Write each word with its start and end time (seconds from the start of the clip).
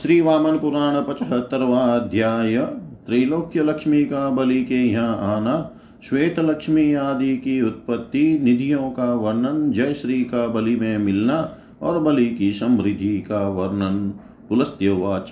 श्री 0.00 0.20
वामन 0.20 0.58
पुराण 0.58 1.02
पचहत्तरवा 1.02 1.78
अध्याय 1.78 2.66
त्रिलोक्य 3.06 3.62
लक्ष्मी 3.62 4.04
का 4.04 4.30
बलि 4.30 4.64
के 4.64 4.74
यहाँ 4.74 5.36
आना 5.36 5.70
श्वेत 6.04 6.38
लक्ष्मी 6.38 6.94
आदि 6.94 7.36
की 7.36 7.62
उत्पत्ति, 7.62 8.38
निधियों 8.42 8.90
का 8.90 9.14
वर्णन 9.14 9.72
जय 9.72 9.94
श्री 9.94 10.24
का 10.24 10.46
बलि 10.46 10.76
में 10.76 10.98
मिलना 10.98 11.54
और 11.82 11.98
बलि 11.98 12.26
की 12.26 12.52
समृद्धि 12.52 13.24
का 13.28 13.48
वर्णन। 13.48 14.12
पुलस्त्योवाच। 14.48 15.30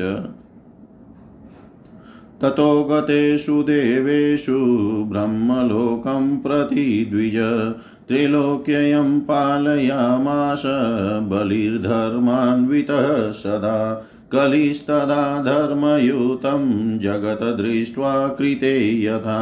ततो 2.41 2.85
गतेषु 2.85 3.63
देवेषु 3.63 4.67
ब्रह्मलोकं 5.09 6.39
प्रति 6.39 7.07
द्विज, 7.11 7.37
त्रिलोक्ययं 8.09 9.21
पालयामास, 9.21 10.63
बलिर्धर्मान्वितः 11.23 13.33
सदा। 13.33 14.07
कलिस्तदा 14.33 15.23
धर्मयुतं 15.43 16.67
जगत् 16.99 17.43
दृष्ट्वा 17.61 18.13
कृते 18.29 18.77
यथा 19.05 19.41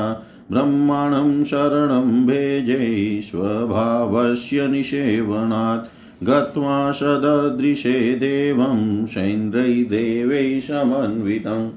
ब्रह्माणं 0.51 1.45
शरणं 1.45 2.27
भेजे 2.27 3.21
स्वभावस्य 3.23 4.67
निषेवनात् 4.67 6.25
गत्वा 6.25 6.93
सददृशे 6.93 7.99
देवं 8.15 9.07
शैन्द्रैदेवै 9.07 10.61
समन्वितम् 10.61 11.69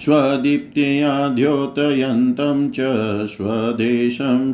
स्वदीप्त्या 0.00 1.12
द्योतयन्तं 1.28 2.68
च 2.70 2.80
स्वदेशं 3.26 4.52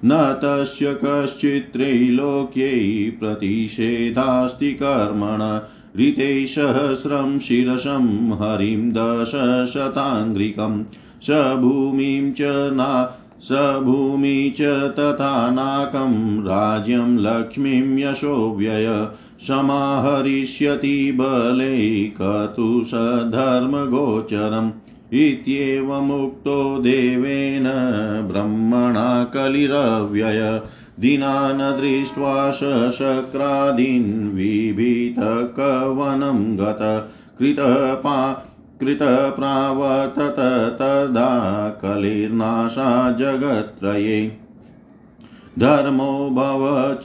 न 0.06 0.40
तस्य 0.44 0.98
कश्चित्त्रैलोक्यै 1.06 3.12
प्रतिषेधास्ति 3.20 4.74
कर्मण। 4.74 5.62
ऋते 6.00 6.46
सहस्रं 6.46 7.40
शिरसं, 7.40 8.34
हरिं 8.34 8.92
दशशताङ्घ्रिकं। 8.92 10.84
स 11.22 11.58
भूमिं 11.62 12.32
च 12.32 12.70
ना 12.74 13.18
स 13.42 13.80
भूमि 13.84 14.54
च 14.58 14.94
तथा 15.00 15.52
नाकं 15.52 16.42
राज्यं 16.42 17.18
लक्ष्मीं 17.18 18.00
यशोव्यय 18.00 19.08
समाहरिष्यति 19.40 21.12
बलैकतु 21.12 22.84
स 22.86 22.92
धर्मगोचरम् 23.34 24.72
इत्येवमुक्तो 25.14 26.78
देवेन 26.78 27.64
ब्रह्मणा 28.32 29.24
कलिरव्यय। 29.24 30.62
दिनान् 31.00 31.82
दृष्ट्वा 31.82 32.52
शक्रादीन् 32.52 34.36
विभीतकवनं 34.36 36.58
गत। 36.58 37.12
कृतपा 37.40 38.44
कृतप्रावर्तत 38.80 40.76
तदा 40.80 41.70
कलिर्नाशा 41.70 43.12
जगत्त्रये। 43.12 44.38
धर्मो 45.60 46.30
भव 46.30 46.98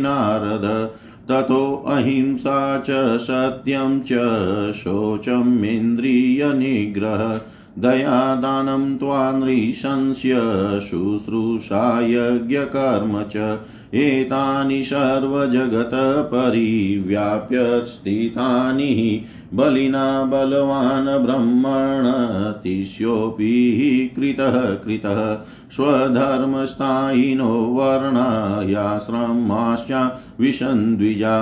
नारद 0.00 0.90
ततो 1.28 1.84
अहिंसा 1.88 2.78
च 2.78 3.16
सत्यं 3.16 4.00
च 4.00 4.72
शोचमिन्द्रियनिग्रह 4.72 7.40
दयादानं 7.78 8.98
त्वा 8.98 9.32
नृशंस्य 9.32 10.34
शुश्रूषा 10.80 12.00
यज्ञकर्म 12.00 13.22
च 13.30 13.58
एतानि 13.94 14.84
सर्वजगत्परिव्याप्य 14.84 17.84
स्थितानि 17.86 19.24
बलिना 19.54 20.24
बलवान् 20.24 21.24
ब्रह्मणतिस्योऽपि 21.24 21.82
कृतः 24.16 24.74
कृतः 24.84 25.20
स्वधर्मस्थायिनो 25.76 27.52
वर्णायाश्रमाश्च 27.74 29.92
विशन्द्विजा 30.40 31.34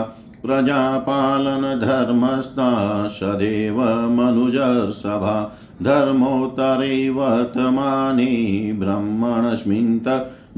प्रजापालनधर्मस्था 0.46 3.08
सदैव 3.08 4.10
मनुजर्सभा 4.10 5.58
धर्मोत्तरे 5.82 7.10
वर्तमाने 7.10 8.72
ब्रह्मणस्मिन् 8.72 10.00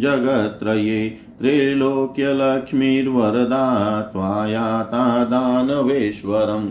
जगत्त्रये 0.01 1.19
त्रैलोक्यलक्ष्मीर्वरदा 1.39 4.01
त्वायाता 4.13 5.25
दानवेश्वरम् 5.25 6.69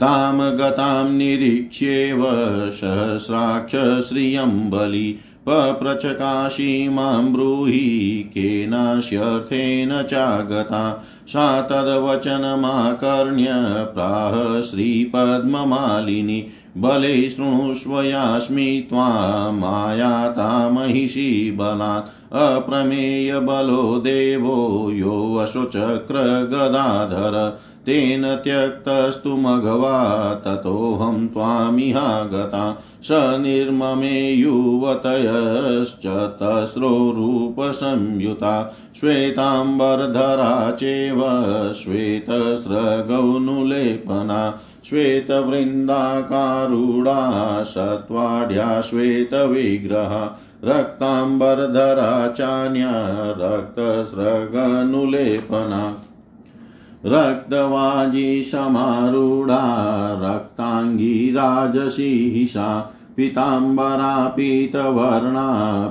तां 0.00 0.58
गतां 0.58 1.12
निरीक्ष्येव 1.12 2.24
सहस्राक्ष 2.70 4.08
श्रियं 4.08 4.70
बलि 4.70 5.18
पप्रचकाशी 5.48 6.88
माँ 6.88 7.32
ब्रूहि 7.32 8.24
केनास्यर्थेन 8.28 10.02
चागता। 10.02 11.04
सा 11.28 11.62
तद्वचनमाकर्ण्य 11.62 13.46
प्राह 13.94 14.62
श्रीपद्ममालिनी 14.62 16.46
बले 16.76 17.28
शृणुष्वयास्मि 17.28 18.86
त्वामायाता 18.90 20.68
महिषी 20.68 21.50
बलात्। 21.50 22.34
अप्रमेयबलो 22.34 23.98
देवो 23.98 24.90
यो 24.90 25.36
वशोचक्रगदाधर 25.36 27.60
तेन 27.86 28.36
त्यक्तस्तु 28.36 29.36
मघवा, 29.36 30.34
ततोऽहं 30.34 31.28
त्वामिहागता। 31.28 32.82
स 33.02 33.08
निर्ममे 33.12 34.30
युवतयश्च 34.30 36.38
तस्रो 36.42 37.14
रूपसंयुता। 37.16 38.76
श्वेताम्बरधरा 39.00 40.70
चैव 40.70 41.22
श्वेतस्रगौनुलेपना। 41.72 44.60
श्वेतवृन्दाकारूढा 44.88 47.62
सत्वाढ्या 47.62 48.80
श्वेतविग्रहा। 48.80 50.40
रक्ताम्बरधरा 50.64 52.28
चान्या 52.28 53.30
रक्तस्रगनुलेपना। 53.30 55.94
रक्तवाजी 57.06 58.42
समारूढा 58.42 59.62
रक्ताङ्गी 60.22 61.32
राजसीहिषा 61.32 62.92
पीताम्बरा 63.16 64.28
पीतवर्णा 64.28 65.48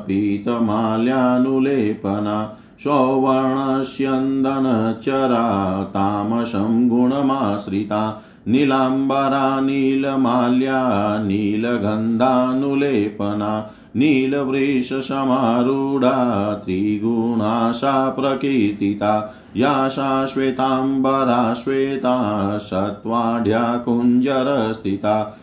पीतमाल्यानुलेपना 0.08 2.58
सौवर्णस्यन्दनचरा 2.84 5.84
तामसं 5.84 6.90
गुणमाश्रिता, 6.90 8.24
नीलाम्बरा, 8.48 9.62
नीलमाल्या, 9.62 11.20
नीलगन्धानुलेपना, 11.24 13.72
नीलवृषसमारूढा, 13.96 16.54
त्रिगुणाशा 16.54 18.10
प्रकीर्तिता, 18.10 19.36
या 19.58 19.90
सा 19.90 20.26
श्वेताम्बरा 20.26 21.54
श्वेता, 21.54 22.58
सत्त्वाढ्या 22.58 23.78
कुञ्जरस्थिता 23.78 25.38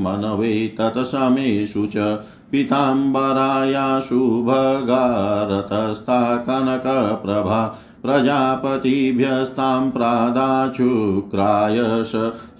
मनवे 0.00 0.76
तत्समेषु 0.80 1.86
च 1.86 1.96
पीताम्बराया 2.52 4.00
शुभगारतस्था 4.00 6.36
कनकप्रभा 6.48 7.76
प्रजापतिभ्यस्तां 8.04 9.90
प्रादाचुक्रायश 9.90 12.12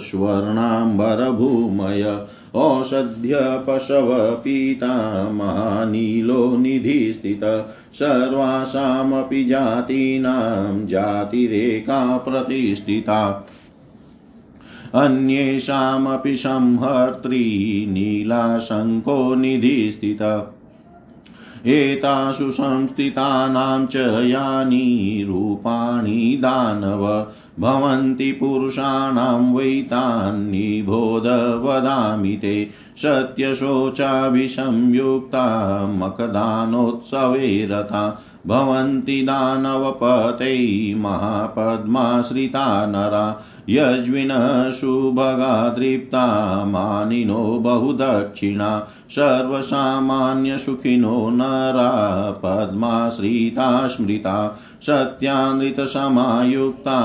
स्वर्णाम्बरभूमय 0.00 2.26
औषध्यपशवपीता 2.54 5.32
महानीलो 5.32 6.56
निधिस्थित 6.56 7.66
सर्वासामपि 7.94 9.44
जातीनां 9.44 10.86
जातिरेका 10.86 12.16
प्रतिष्ठिता। 12.16 13.48
अन्येषामपि 14.94 16.36
संहर्त्री 16.36 17.86
नीलाशङ्को 17.90 19.34
निधिस्थित। 19.34 20.50
एतासु 21.66 22.50
संस्थितानां 22.50 23.86
च 23.86 23.96
यानि 24.24 25.24
रूपाणि 25.28 26.38
दानव। 26.40 27.26
भवन्ति 27.60 28.32
पुरुषाणां 28.32 29.54
वै 29.54 29.82
वदामि 31.64 32.28
ते। 32.28 32.70
सत्यशोचाभिसंयुक्ता 32.98 35.86
मकदानोत्सवे 35.86 37.68
रथा 37.70 38.22
भवन्ति 38.46 39.22
दानवपतै 39.22 40.94
महापद्माश्रिता 40.98 42.86
नरा। 42.86 43.44
यज्विनः 43.68 44.70
तृप्ता 45.70 46.64
मानिनो 46.64 47.58
बहुदक्षिणा। 47.62 48.88
सर्वसामान्यसुखिनो 49.10 51.30
नरा। 51.30 52.30
पद्माश्रिता 52.30 53.88
स्मृता। 53.88 54.58
सत्यानृतसमायुक्ता 54.86 56.96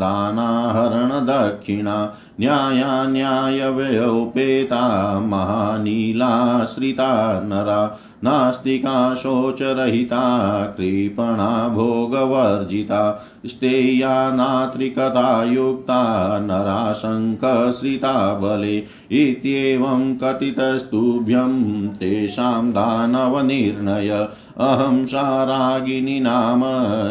दानाहरणदक्षिणा 0.00 1.96
न्यायान्यायव्यौपेता 2.42 5.20
महानीलाश्रिता 5.20 7.42
नरा 7.44 7.98
नास्तिका 8.24 9.14
शोचरहिता 9.14 10.64
कृपणा 10.64 11.68
भोगवर्जिता 11.68 13.26
स्तेया 13.46 14.32
नात्रिकता 14.32 15.44
युक्ता 15.44 16.38
नराशङ्कश्रिता 16.38 18.34
बले, 18.34 18.84
इत्येवं 19.22 20.16
कथितस्तुभ्यं 20.16 21.88
तेषां 21.88 22.70
दानवनिर्णय। 22.70 24.28
अहं 24.58 25.06
सारागिनी 25.06 26.20
नाम 26.20 26.62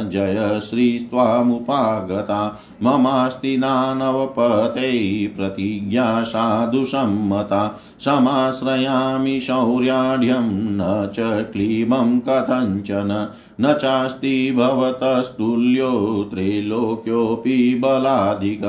जयश्रीस्त्वामुपागता, 0.09 2.59
ममास्ति 2.83 3.57
दानवपतै 3.57 5.20
प्रतिज्ञा 5.27 6.23
साधु 6.23 6.85
सम्मता 6.85 7.81
समाश्रयामि 7.99 9.39
शौर्याढ्यं 9.39 10.49
न 10.51 11.11
च 11.15 11.51
क्लीबं 11.51 12.19
कथञ्चन 12.19 13.27
न 13.61 13.73
चास्ति 13.73 14.51
भवतस्तुल्यो 14.51 15.91
त्रैलोक्योऽपि 16.31 17.81
बलाधिक 17.83 18.61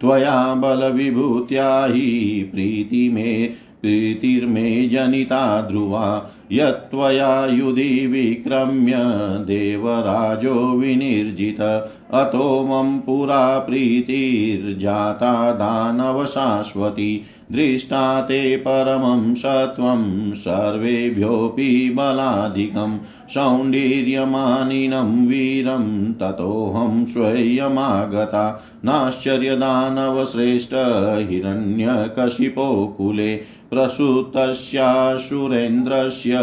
त्वया 0.00 0.54
बलविभूत्या 0.54 1.84
हि 1.84 2.42
प्रीतिमे 2.52 3.46
प्रीतिर्मे 3.82 4.88
जनिता 4.88 5.60
ध्रुवा 5.60 6.30
यत्त्वया 6.52 7.46
युधि 7.46 8.06
विक्रम्य 8.06 8.94
देवराजो 9.44 10.54
विनिर्जित। 10.54 11.90
अतो 12.14 12.64
मम 12.64 12.98
पुरा 12.98 13.58
प्रीतिर्जाता 13.58 15.52
दानवशाश्वती 15.52 17.22
दृष्टा 17.52 18.20
ते 18.20 18.56
परमं 18.56 19.34
सत्वं 19.34 20.32
सर्वेभ्योऽपि 20.32 21.94
बलाधिकं 21.96 22.98
सौण्डीर्यमानिनं 23.28 25.26
वीरं 25.26 26.12
ततोऽहं 26.12 27.06
स्वयमागता। 27.06 28.64
नाश्चर्यदानवश्रेष्ठ 28.84 30.70
हिरण्यकशिपो 31.30 32.94
कुले 32.98 33.40
प्रसूतस्यासुरेन्द्रस्य 33.70 36.39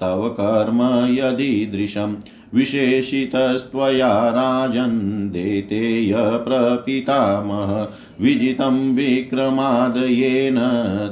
तव 0.00 0.36
कर्म 0.40 0.82
यदीदृशम् 1.14 2.16
विशेषितस्त्वया 2.54 4.28
राजन् 4.28 5.30
देतेय 5.30 6.14
प्रपितामह। 6.16 7.88
विजितं 8.20 8.94
विक्रमादयेन 8.94 10.56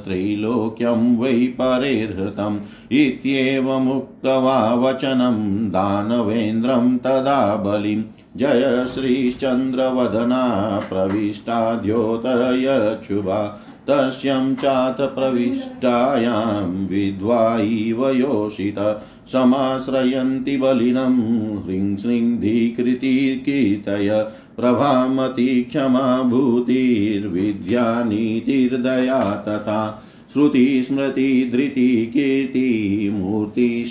त्रैलोक्यं 0.05 1.17
वै 1.19 1.55
परिहृतम्। 1.61 2.59
इत्येवमुक्त्वा 2.93 4.75
वचनं 4.75 5.69
दानवेन्द्रं 5.69 6.99
तदा 6.99 7.57
बलिं 7.57 8.03
जय 8.37 8.87
श्रीश्चन्द्रवदना 8.95 10.45
प्रविष्टा 10.89 11.75
द्योतयच्छुभा 11.75 13.61
तस्यं 13.91 14.55
चात 14.55 14.97
प्रविष्टायां 15.01 16.87
विद्वा 16.87 17.59
इव 17.61 18.09
योषित। 18.09 19.01
समाश्रयन्ति 19.27 20.57
बलिनं 20.57 21.65
ह्रीं 21.65 21.97
श्रीं 21.97 22.39
धीकृतिकीर्तय 22.39 24.27
प्रभामती 24.57 25.63
क्षमा 25.63 26.23
भूतिर्विद्या 26.23 28.05
नीतिर्दया 28.05 29.21
तथा। 29.21 30.03
श्रुति, 30.33 30.83
स्मृति, 30.83 31.51
धृति, 31.53 32.11
कीर्ति, 32.13 33.11
मूर्ति 33.15 33.85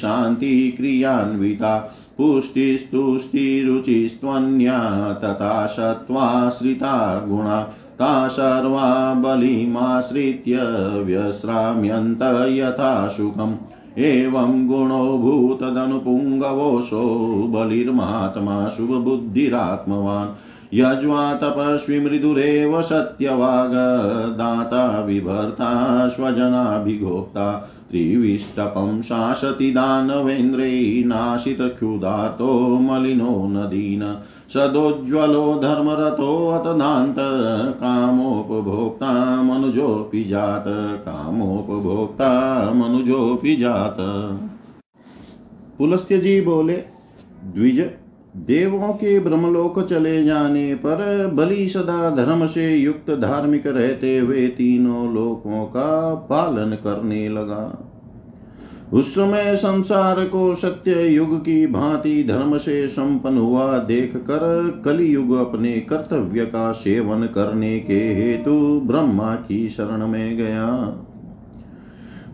क्रियान्विता। 0.77 1.95
पुष्टिस्तुष्टिरुचिस्त्वन्या 2.17 5.13
तथा 5.13 5.65
सत्त्वाश्रिता 5.65 7.25
गुणा। 7.25 7.73
ता 7.99 8.27
सर्वा 8.27 9.13
बलिमाश्रित्य 9.13 10.59
व्यश्राम्यन्त 11.03 12.45
यथा 12.49 13.07
सुखम्। 13.07 13.99
एवं 13.99 14.67
गुणो 14.67 15.17
भूतदनुपुङ्गवोऽसौ 15.17 17.47
बलिर्मात्मा 17.47 18.67
शुभबुद्धिरात्मवान्। 18.67 20.29
यज्वा 20.73 21.33
तपस्वी 21.33 21.99
मृदुरेव 21.99 22.81
सत्यवागदाता 22.81 24.99
विभर्ता 24.99 26.07
स्वजनाभिगोप्ता। 26.07 27.69
त्रिविष्टपं 27.91 29.01
शासति 29.01 29.71
दानवेन्द्रै 29.71 31.03
नाशितक्षुधार्तो 31.05 32.79
मलिनो 32.79 33.47
नदीन। 33.47 34.17
सदोज्ज्वलो 34.49 35.59
धर्मरतोऽतदान्त 35.59 37.15
कामोपभोक्ता 37.79 39.43
मनुजोऽपि 39.43 40.23
जात, 40.23 40.65
कामोपभोक्ता 40.99 42.29
मनुजोऽपि 42.73 43.55
जात। 43.55 43.97
पुलस्त्य 45.77 46.17
जी 46.17 46.41
बोले, 46.41 46.83
द्विज 47.45 47.79
देवों 48.35 48.93
के 48.93 49.19
ब्रह्मलोक 49.19 49.79
चले 49.83 50.23
जाने 50.23 50.75
पर 50.75 51.31
बलि 51.33 51.67
सदा 51.69 52.09
धर्म 52.09 52.45
से 52.45 52.75
युक्त 52.75 53.11
धार्मिक 53.11 53.67
रहते 53.67 54.17
हुए 54.19 54.47
तीनों 54.47 55.13
लोकों 55.13 55.65
का 55.65 56.15
पालन 56.15 56.75
करने 56.75 57.29
लगा। 57.29 57.91
उस 58.93 59.15
समय 59.15 59.55
संसार 59.55 60.25
को 60.25 60.55
सत्य 60.55 61.07
युग 61.07 61.41
की 61.41 61.67
भांति 61.67 62.23
धर्म 62.23 62.57
से 62.57 62.87
संपन्न 62.87 63.37
हुआ 63.37 63.77
देख 63.77 64.15
कर 64.15 64.81
कलि 64.85 65.15
युग 65.15 65.31
अपने 65.31 65.71
कर्तव्य 65.71 66.45
का 66.45 66.71
सेवन 66.71 67.23
करने 67.23 67.79
के 67.79 67.99
हेतु 68.13 68.81
ब्रह्मा 68.85 69.35
की 69.35 69.69
शरण 69.69 70.07
में 70.07 70.37
गया। 70.37 70.97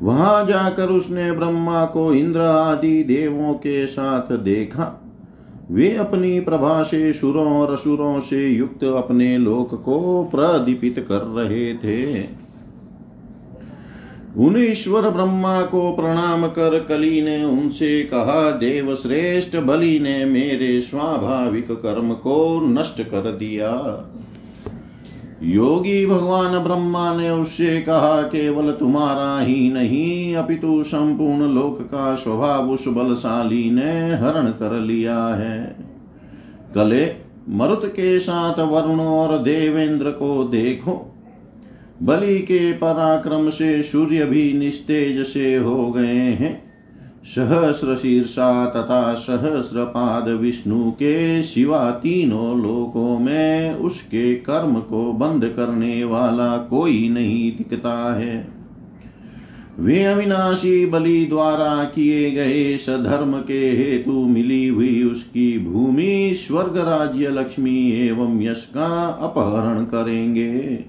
वहाँ 0.02 0.46
जाकर 0.46 0.90
उसने 0.90 1.32
ब्रह्मा 1.32 1.86
को 1.86 2.14
इंद्र 2.14 2.42
आदि 2.42 3.04
देवों 3.04 3.54
के 3.54 3.88
साथ 3.88 4.38
देखा। 4.38 5.01
वे 5.72 5.96
अपनी 5.96 6.40
प्रभा 6.40 6.84
से 6.84 7.14
सुरों 7.14 7.62
और 7.62 7.74
असुरों 7.74 8.20
से 8.20 8.48
युक्त 8.48 8.84
अपने 8.84 9.38
लोक 9.38 9.84
को 9.84 10.24
प्रदीपित 10.24 11.06
कर 11.10 11.18
रहे 11.18 11.74
थे। 11.74 12.24
उन 14.38 14.56
ईश्वर 14.58 15.10
ब्रह्मा 15.10 15.62
को 15.62 15.92
प्रणाम 15.92 16.48
कर 16.48 16.84
कली 16.84 17.22
ने 17.22 17.44
उनसे 17.44 18.04
कहा, 18.04 18.52
देव 18.52 18.96
श्रेष्ठ 18.96 19.58
बलि 19.58 20.00
ने 20.00 20.26
मेरे 20.26 20.82
स्वाभाविक 20.82 21.72
कर्म 21.72 22.14
को 22.14 22.62
नष्ट 22.62 23.02
कर 23.02 23.32
दिया। 23.32 23.72
योगी 25.44 26.06
भगवान 26.06 26.60
ब्रह्मा 26.60 27.16
ने 27.16 27.30
उससे 27.30 27.82
कहा, 27.82 28.22
केवल 28.22 28.72
तुम्हारा 28.72 29.40
ही 29.40 29.74
नहीं, 29.74 30.36
अपितु 30.36 30.84
संपूर्ण 30.84 31.54
लोक 31.54 31.82
का 31.82 32.16
स्वभाव 32.16 32.72
उस 32.72 32.88
बलशाली 32.88 33.72
ने 33.72 34.16
हरण 34.16 34.48
कर 34.48 34.80
लिया 34.80 35.28
है। 35.28 35.76
कले, 36.76 37.14
मरुत 37.50 37.86
के 37.86 38.20
साथ 38.20 38.60
वरुण 38.60 39.00
और 39.00 39.38
देवेंद्र 39.38 40.12
को 40.12 40.44
देखो। 40.44 41.16
बलि 42.04 42.40
के 42.40 42.74
पराक्रम 42.74 43.50
से 43.50 43.82
सूर्य 43.82 44.26
भी 44.26 44.54
निस्तेज 44.54 45.28
से 45.28 45.56
हो 45.56 45.92
गए 45.92 46.16
हैं। 46.16 46.71
सहस्र 47.26 47.96
शीर्षा 47.96 48.66
तथा 48.66 49.14
सहस्र 49.14 49.84
पाद 49.84 50.30
विष्णु 50.30 50.92
के 50.92 51.44
सिवा 51.44 51.92
तीनों 51.92 52.62
लोकों 52.62 53.20
में 53.20 53.76
उसके 53.76 54.36
कर्म 54.36 54.76
को 54.76 55.14
बंद 55.14 55.46
करने 55.46 56.04
वाला 56.04 56.58
कोई 56.58 57.10
नहीं 57.10 57.52
दिखता 57.58 58.16
है। 58.16 58.48
वे 59.80 60.04
अविनाशी 60.04 60.86
बलि 60.86 61.26
द्वारा 61.26 61.84
किए 61.84 62.32
गए 62.32 62.78
सधर्म 62.78 63.40
के 63.40 63.70
हेतु 63.70 64.12
मिली 64.12 64.68
हुई 64.68 65.04
उसकी 65.04 65.60
भूमि 65.60 66.34
स्वर्ग 66.36 66.78
राज्य 66.78 67.30
लक्ष्मी 67.30 67.92
एवं 68.08 68.42
यश 68.42 68.64
का 68.74 69.08
अपहरण 69.22 69.84
करेंगे। 69.84 70.86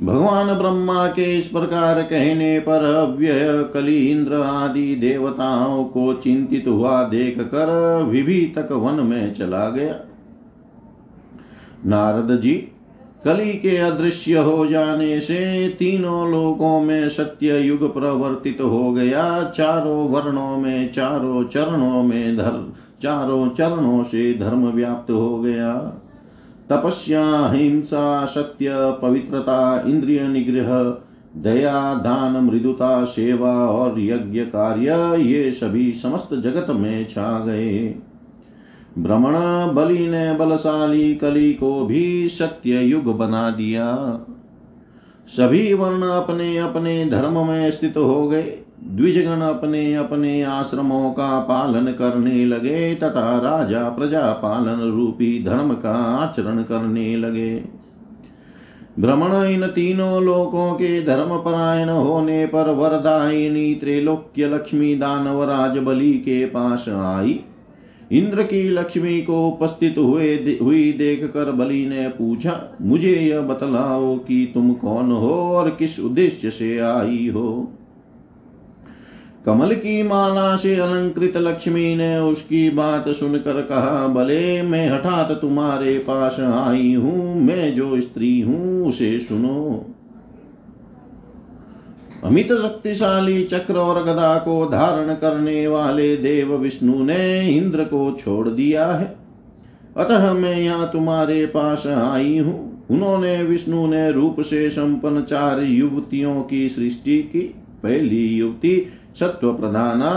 भगवान 0.00 0.54
ब्रह्मा 0.54 1.06
के 1.06 1.38
इस 1.38 1.48
प्रकार 1.48 2.02
कहने 2.02 2.58
पर 2.58 2.84
अव्यय 2.84 3.70
कली 3.74 4.10
इंद्र 4.10 4.34
आदि 4.34 4.94
देवताओं 4.94 5.84
को 5.84 6.14
चिंतित 6.14 6.64
हुआ 6.68 7.02
देख 7.02 7.38
कर 7.38 8.02
विभि 8.08 8.52
तक 8.56 8.72
वन 8.72 8.94
में 8.94 9.34
चला 9.34 9.70
गया। 9.70 9.94
नारद 11.86 12.40
जी, 12.40 12.54
कली 13.24 13.52
के 13.52 13.76
अदृश्य 13.76 14.38
हो 14.38 14.66
जाने 14.66 15.20
से 15.20 15.68
तीनों 15.68 16.30
लोगों 16.30 16.80
में 16.80 17.08
सत्य 17.08 17.58
युग 17.58 17.94
प्रवर्तित 17.94 18.60
हो 18.60 18.92
गया। 18.92 19.44
चारों 19.44 20.08
वर्णों 20.08 20.56
में, 20.56 20.92
चारों 20.92 21.44
चरणों 21.44 22.02
में 22.02 22.36
धर्म 22.36 22.72
चारों 23.02 23.48
चरणों 23.48 24.02
से 24.02 24.34
धर्म 24.34 24.70
व्याप्त 24.70 25.10
हो 25.10 25.38
गया। 25.40 26.02
तपस्या, 26.70 27.50
हिंसा, 27.50 28.26
सत्य, 28.26 28.70
पवित्रता, 29.02 29.84
इंद्रिय 29.86 30.22
निग्रह, 30.22 30.94
दया, 31.36 31.94
दान, 31.94 32.44
मृदुता, 32.44 33.04
सेवा 33.04 33.66
और 33.66 34.00
यज्ञ 34.00 34.40
कार्य, 34.40 35.22
ये 35.22 35.52
सभी 35.52 35.92
समस्त 35.92 36.34
जगत 36.34 36.66
में 36.70 37.08
छा 37.08 37.44
गए। 37.44 37.94
भ्रमण 38.98 39.32
बलि 39.74 40.08
ने 40.08 40.32
बलशाली, 40.32 41.14
कली 41.14 41.52
को 41.52 41.86
भी 41.86 42.28
सत्य 42.28 42.80
युग 42.80 43.18
बना 43.18 43.50
दिया। 43.50 43.96
सभी 45.28 45.74
वर्ण 45.74 46.02
अपने 46.02 46.58
अपने 46.58 47.06
धर्म 47.06 47.46
में 47.46 47.70
स्थित 47.70 47.96
हो 47.96 48.28
गए। 48.28 48.59
द्विजगण 48.82 49.40
अपने 49.40 49.94
अपने 49.94 50.42
आश्रमों 50.42 51.10
का 51.10 51.38
पालन 51.40 51.92
करने 51.92 52.44
लगे, 52.44 52.94
तथा 52.94 53.38
राजा 53.38 53.88
प्रजा 53.88 54.32
पालन 54.32 54.90
रूपी 54.90 55.42
धर्म 55.44 55.72
का 55.74 55.94
आचरण 56.16 56.62
करने 56.62 57.16
लगे। 57.16 57.54
भ्रमण 59.00 59.34
इन 59.44 59.66
तीनों 59.66 60.22
लोकों 60.22 60.72
के 60.72 61.02
धर्म 61.02 61.36
परायण 61.36 61.88
होने 61.88 62.46
पर 62.46 62.70
वरदायिनी 62.70 63.74
त्रैलोक्य 63.74 64.48
लक्ष्मी 64.48 64.94
दानव 64.94 65.42
राज 65.44 65.78
बलि 65.78 66.12
के 66.14 66.44
पास 66.46 66.88
आई। 66.88 67.40
इंद्र 68.12 68.42
की 68.42 68.62
लक्ष्मी 68.68 69.20
को 69.22 69.46
उपस्थित 69.48 69.98
हुए 69.98 70.58
हुई 70.62 70.92
देख 70.92 71.24
कर 71.24 71.52
बलि 71.52 71.84
ने 71.86 72.08
पूछा, 72.08 72.60
मुझे 72.82 73.14
यह 73.14 73.40
बतलाओ 73.40 74.16
कि 74.18 74.50
तुम 74.54 74.72
कौन 74.74 75.12
हो 75.12 75.34
और 75.50 75.70
किस 75.70 75.98
उद्देश्य 76.00 76.50
से 76.50 76.78
आई 76.78 77.28
हो? 77.28 77.72
कमल 79.46 79.74
की 79.74 80.02
माला 80.02 80.56
से 80.56 80.76
अलंकृत 80.76 81.36
लक्ष्मी 81.36 81.94
ने 81.96 82.18
उसकी 82.18 82.70
बात 82.70 83.08
सुनकर 83.08 83.62
कहा, 83.62 84.06
भले 84.06 84.62
मैं 84.62 84.88
हठात 84.90 85.30
तुम्हारे 85.30 85.98
पास 85.98 86.40
आई 86.40 86.92
हूँ, 86.94 87.40
मैं 87.40 87.74
जो 87.74 88.00
स्त्री 88.00 88.40
हूँ, 88.40 88.88
उसे 88.88 89.18
सुनो। 89.20 89.86
अमित 92.24 92.52
शक्तिशाली 92.52 93.44
चक्र 93.44 93.74
और 93.74 94.02
गदा 94.02 94.36
को 94.38 94.66
धारण 94.66 95.14
करने 95.14 95.66
वाले 95.68 96.16
देव 96.16 96.54
विष्णु 96.54 97.04
ने 97.04 97.48
इंद्र 97.56 97.84
को 97.84 98.16
छोड़ 98.20 98.48
दिया 98.48 98.86
है। 98.86 99.16
अतः 99.96 100.32
मैं 100.32 100.56
यहाँ 100.56 100.90
तुम्हारे 100.92 101.46
पास 101.46 101.86
आई 101.86 102.38
हूँ। 102.38 102.86
उन्होंने 102.90 103.42
विष्णु 103.42 103.86
ने 103.86 104.10
रूप 104.12 104.40
से 104.40 104.70
संपन्न 104.70 105.22
चार 105.22 105.62
युवतियों 105.62 106.42
की 106.42 106.68
सृष्टि 106.68 107.22
की। 107.22 107.40
पहली 107.82 108.26
युवती 108.26 108.86
सत्व 109.16 109.52
प्रधाना 109.52 110.10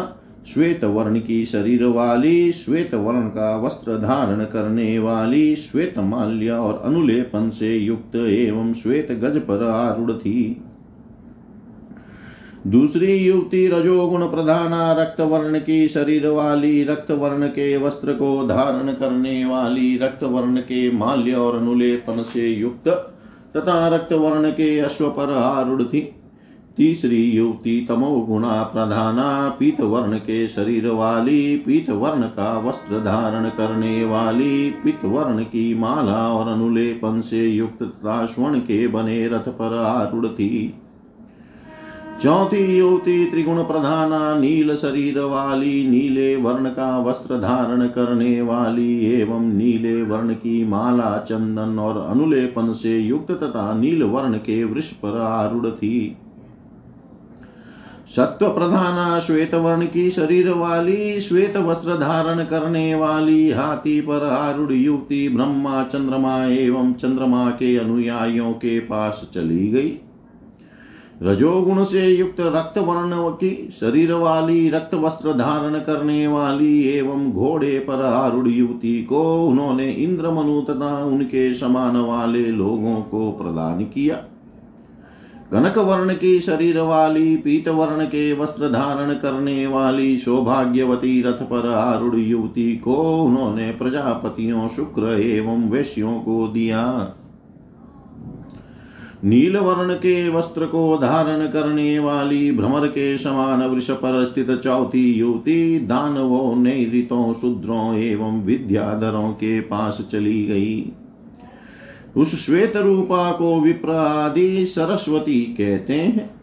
श्वेत 0.48 0.84
वर्ण 0.86 1.20
की 1.20 1.46
शरीर 1.46 1.84
वाली 1.86 2.52
श्वेत 2.52 2.94
वर्ण 2.94 3.28
का 3.28 3.56
वस्त्र 3.58 3.98
धारण 3.98 4.44
करने 4.46 4.98
वाली 5.00 5.56
श्वेत 5.56 5.98
माल्य 6.06 6.52
और 6.52 6.82
अनुलेपन 6.86 7.50
से 7.50 7.76
युक्त 7.78 8.16
एवं 8.16 8.74
श्वेत 8.74 9.12
गज 9.22 9.38
पर 9.38 9.64
आरूढ़ 9.64 10.12
थी 10.12 10.62
दूसरी 12.68 13.14
युवती 13.14 13.68
रजोगुण 13.68 14.26
प्रधाना 14.28 14.92
रक्त 14.94 15.22
वर्ण 15.22 15.60
की 15.60 15.88
शरीर 15.88 16.28
वाली 16.28 16.84
रक्त 16.84 17.12
वर्ण 17.12 17.48
के 17.48 17.76
वस्त्र 17.78 18.14
को 18.14 18.36
धारण 18.48 18.94
करने 18.94 19.44
वाली 19.46 19.96
रक्त 19.98 20.24
वर्ण 20.24 20.62
के 20.62 20.90
माल्य 20.92 21.34
और 21.36 21.58
अनुलेपन 21.58 22.22
से 22.24 22.48
युक्त 22.50 22.88
तथा 23.58 23.88
रक्त 23.88 24.14
वर्ण 24.14 24.52
के 24.52 24.78
अश्व 24.80 25.10
पर 25.10 25.34
आरूढ़ 25.34 25.84
थी 25.84 26.02
तीसरी 26.78 27.24
युवती 27.24 27.86
तमोगुणा 27.86 28.64
प्रधाना 28.64 29.50
पीत 29.50 29.82
वर्ण 29.82 30.18
के 30.18 30.48
शरीर 30.48 30.88
वाली 30.88 31.58
पीत 31.58 31.90
वर्ण 31.90 32.22
का 32.22 32.58
वस्त्र 32.60 33.00
धारण 33.00 33.50
करने 33.50 34.06
वाली 34.06 34.70
पीत 34.70 35.06
वर्ण 35.06 35.44
की 35.44 35.74
माला 35.76 36.30
और 36.34 36.52
अनुलेपन 36.52 37.22
से 37.22 37.48
युक्त 37.48 37.84
तथा 37.84 38.26
स्वर्ण 38.26 38.60
के 38.60 38.88
बने 38.88 39.28
रथ 39.28 39.50
पर 39.50 39.78
आरूढ़ 39.78 40.28
थी 40.28 40.74
चौथी 42.24 42.78
युवती 42.78 43.26
त्रिगुण 43.26 43.64
प्रधाना 43.64 44.40
नील 44.40 44.76
शरीर 44.76 45.20
वाली, 45.20 45.88
नीले 45.88 46.36
वर्ण 46.36 46.70
का 46.70 46.98
वस्त्र 47.00 47.38
धारण 47.38 47.88
करने 47.88 48.42
वाली 48.42 49.14
एवं 49.14 49.54
नीले 49.54 50.02
वर्ण 50.04 50.34
की 50.34 50.64
माला, 50.66 51.18
चंदन 51.18 51.80
और 51.80 52.10
अनुलेपन 52.10 52.72
से 52.74 52.98
युक्त 53.00 53.32
तथा 53.32 53.74
नील 53.74 54.04
वर्ण 54.04 54.38
के 54.38 54.64
वृक्ष 54.64 54.92
पर 54.92 55.18
आरूढ़ 55.18 55.68
थी 55.68 56.18
सत्व 58.16 58.48
प्रधाना 58.50 59.20
श्वेत 59.20 59.54
वर्ण 59.56 59.86
की 59.86 60.12
शरीर 60.12 60.50
वाली 60.50 61.20
श्वेत 61.20 61.56
वस्त्र 61.58 61.94
धारण 61.94 62.44
करने 62.44 62.96
वाली 62.96 63.52
हाथी 63.52 64.02
पर 64.02 64.26
आरूढ़ 64.28 64.72
युवती 64.72 65.30
ब्रह्मा 65.30 65.84
चंद्रमा 65.84 66.46
एवं 66.46 66.94
चंद्रमा 66.94 67.50
के 67.52 67.78
अनुयायियों 67.78 68.52
के 68.54 68.80
पास 68.80 69.22
चली 69.34 69.68
गई। 69.68 69.94
रजोगुण 71.24 71.84
से 71.84 72.08
युक्त 72.08 72.36
रक्त 72.40 72.78
वर्ण 72.78 73.30
की 73.30 73.70
शरीर 73.80 74.14
वाली 74.14 74.70
रक्त 74.70 74.94
वस्त्र 74.96 75.34
धारण 75.34 75.80
करने 75.80 76.28
वाली 76.28 76.82
एवं 76.90 77.32
घोड़े 77.32 77.80
पर 77.80 78.06
आरूढ़ 78.06 78.48
युवती 78.48 79.04
को 79.04 79.48
उन्होंने 79.48 79.90
इंद्र 79.92 80.32
मनु 80.32 80.62
तथा 80.62 81.04
उनके 81.06 81.54
समान 81.54 81.98
वाले 81.98 82.46
लोगों 82.46 83.02
को 83.02 83.32
प्रदान 83.32 83.84
किया। 83.84 84.24
कनक 85.54 85.78
वर्ण 85.78 86.14
की 86.14 86.40
शरीर 86.40 86.80
वाली 86.80 87.38
पीत 87.38 87.68
वर्ण 87.68 88.06
के 88.06 88.34
वस्त्र 88.34 88.70
धारण 88.70 89.14
करने 89.14 89.68
वाली 89.68 90.18
सौभाग्यवती 90.18 91.22
रथ 91.22 91.42
पर 91.44 91.68
आरूढ़ 91.70 92.16
युवती 92.16 92.78
को 92.78 93.24
उन्होंने 93.24 93.72
प्रजापतियों, 93.72 94.68
शुक्र 94.68 95.20
एवं 95.22 95.70
वैश्यों 95.70 96.20
को 96.20 96.48
दिया। 96.48 97.16
नील 99.24 99.58
वर्ण 99.58 99.94
के 99.94 100.30
वस्त्र 100.30 100.66
को 100.66 100.98
धारण 100.98 101.48
करने 101.48 102.00
वाली 102.00 102.52
भ्रमर 102.52 102.88
के 102.88 103.18
समान 103.18 103.64
वृष 103.64 103.92
पर 103.92 104.26
स्थित 104.26 104.52
चौथी 104.64 105.14
युवती, 105.14 105.80
दानवों 105.80 106.56
नैरितों 106.56 107.34
शूद्रों 107.34 107.96
एवं 107.96 108.42
विद्याधरों 108.42 109.32
के 109.32 109.60
पास 109.60 110.08
चली 110.12 110.46
गई। 110.46 110.92
उस 112.18 112.46
श्वेत 112.46 112.78
रूपा 112.78 113.32
को 113.32 113.62
विप्र 113.62 113.92
आदि 113.92 114.66
सरस्वती 114.66 115.42
कहते 115.42 115.94
हैं। 115.94 116.36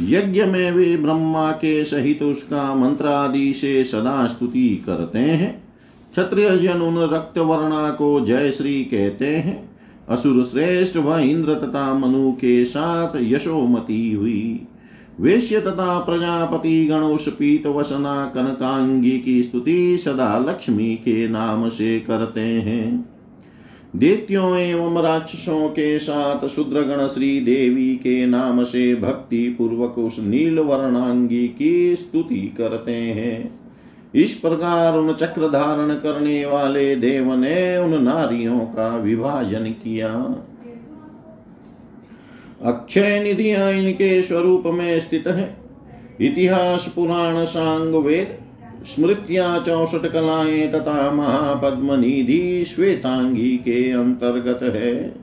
यज्ञ 0.00 0.44
में 0.44 0.70
वे 0.72 0.96
ब्रह्मा 0.96 1.52
के 1.52 1.84
सहित 1.84 2.22
उसका 2.22 2.74
मंत्रादि 2.74 3.52
से 3.52 3.84
सदा 3.84 4.26
स्तुति 4.26 4.82
करते 4.86 5.18
हैं। 5.18 5.62
क्षत्रिय 6.12 6.56
जन 6.56 6.80
उन 6.80 7.10
रक्त 7.14 7.38
वर्णा 7.38 7.90
को 7.90 8.20
जय 8.20 8.50
श्री 8.50 8.84
कहते 8.84 9.26
हैं। 9.26 9.70
असुर 10.08 10.44
श्रेष्ठ 10.44 10.96
व 10.96 11.18
इंद्र 11.18 11.54
तथा 11.54 11.94
मनु 11.94 12.32
के 12.32 12.64
साथ 12.64 13.16
यशोमती 13.16 14.12
हुई। 14.12 14.66
वेश्य 15.20 15.60
तथा 15.60 15.98
प्रजापति 15.98 16.86
गणोष 16.86 17.28
पीत 17.28 17.66
वसना 17.66 18.32
कनकांगी 18.34 19.18
की 19.18 19.42
स्तुति 19.42 19.98
सदा 19.98 20.38
लक्ष्मी 20.38 20.94
के 20.94 21.28
नाम 21.28 21.68
से 21.68 22.00
करते 22.00 22.40
हैं। 22.40 23.09
देत्यों 23.96 24.56
एवं 24.56 25.02
राक्षसों 25.02 25.68
के 25.68 25.98
साथ 25.98 26.46
शूद्रगण 26.48 27.08
श्री 27.08 27.40
देवी 27.40 27.96
के 27.96 28.26
नाम 28.26 28.64
से 28.64 28.94
भक्ति 28.94 29.54
पूर्वक 29.58 29.98
उस 29.98 30.16
नील 30.18 30.58
वर्णांगी 30.58 31.48
की 31.48 31.96
स्तुति 31.96 32.54
करते 32.58 32.92
हैं 32.92 33.60
इस 34.14 34.34
प्रकार 34.34 34.98
उन 34.98 35.12
चक्र 35.12 35.48
धारण 35.48 35.94
करने 35.94 36.46
वाले 36.46 36.96
देव 36.96 37.34
ने 37.34 37.76
उन 37.76 38.02
नारियों 38.02 38.58
का 38.58 38.96
विभाजन 38.96 39.64
किया। 39.64 40.12
अक्षय 42.62 43.22
निधियाँ 43.22 43.72
इनके 43.72 44.22
स्वरूप 44.22 44.62
में 44.66 45.00
स्थित। 45.00 45.26
है 45.26 45.56
इतिहास 46.20 46.92
पुराण 46.96 47.44
सांग 47.44 47.94
वेद 47.94 48.39
स्मृतिया 48.86 49.58
चौसठ 49.58 50.06
कलाएँ 50.06 50.68
तथा 50.72 51.10
महापद्म 51.10 51.94
निधि 51.94 52.64
श्वेतांगी 52.64 53.56
के 53.56 53.90
अंतर्गत 53.90 54.62
है। 54.62 55.14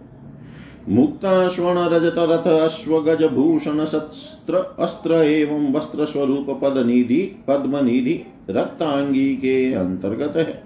मुक्ता 0.90 1.48
स्वर्ण 1.48 1.80
रजत 1.80 2.16
रथ 2.18 2.48
अश्व 2.48 3.00
गज 3.00 3.24
भूषण 3.24 3.86
शस्त्र 3.86 4.56
अस्त्र 4.80 5.14
एवं 5.14 5.74
वस्त्र 5.74 6.06
स्वरूप 6.06 6.60
पद 6.64 6.86
निधि 6.86 7.36
पद्म 7.48 7.86
निधि 7.86 8.26
रक्तांगी 8.50 9.36
के 9.36 9.74
अंतर्गत 9.74 10.38
है। 10.38 10.64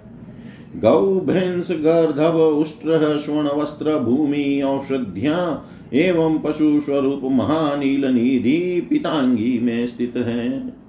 गौ 0.76 1.20
भैंस 1.20 1.68
गर्धव 1.70 2.38
उष्ट्र 2.40 3.18
स्वर्ण 3.18 3.48
वस्त्र 3.48 3.98
भूमि, 3.98 4.62
औषध्या 4.62 5.64
एवं 5.92 6.38
पशु 6.38 6.80
स्वरूप 6.80 7.20
महानील 7.24 8.04
निधि 8.04 8.86
पितांगी 8.90 9.58
में 9.62 9.86
स्थित 9.86 10.16
है। 10.16 10.81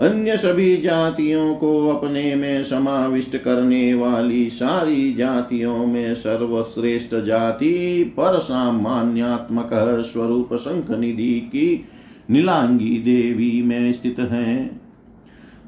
अन्य 0.00 0.36
सभी 0.36 0.76
जातियों 0.76 1.54
को 1.54 1.88
अपने 1.88 2.34
में 2.34 2.64
समाविष्ट 2.64 3.36
करने 3.36 3.94
वाली 3.94 4.50
सारी 4.50 5.14
जातियों 5.14 5.86
में 5.86 6.14
सर्वश्रेष्ठ 6.14 7.14
जाति 7.14 8.04
पर 8.16 8.38
सामान्यात्मक 8.38 9.70
स्वरूप 10.12 10.54
शंख 10.54 10.90
निधि 10.90 11.40
की 11.40 11.84
नीलांगी 12.30 12.98
देवी 12.98 13.62
में 13.62 13.92
स्थित 13.92 14.18
है। 14.18 14.80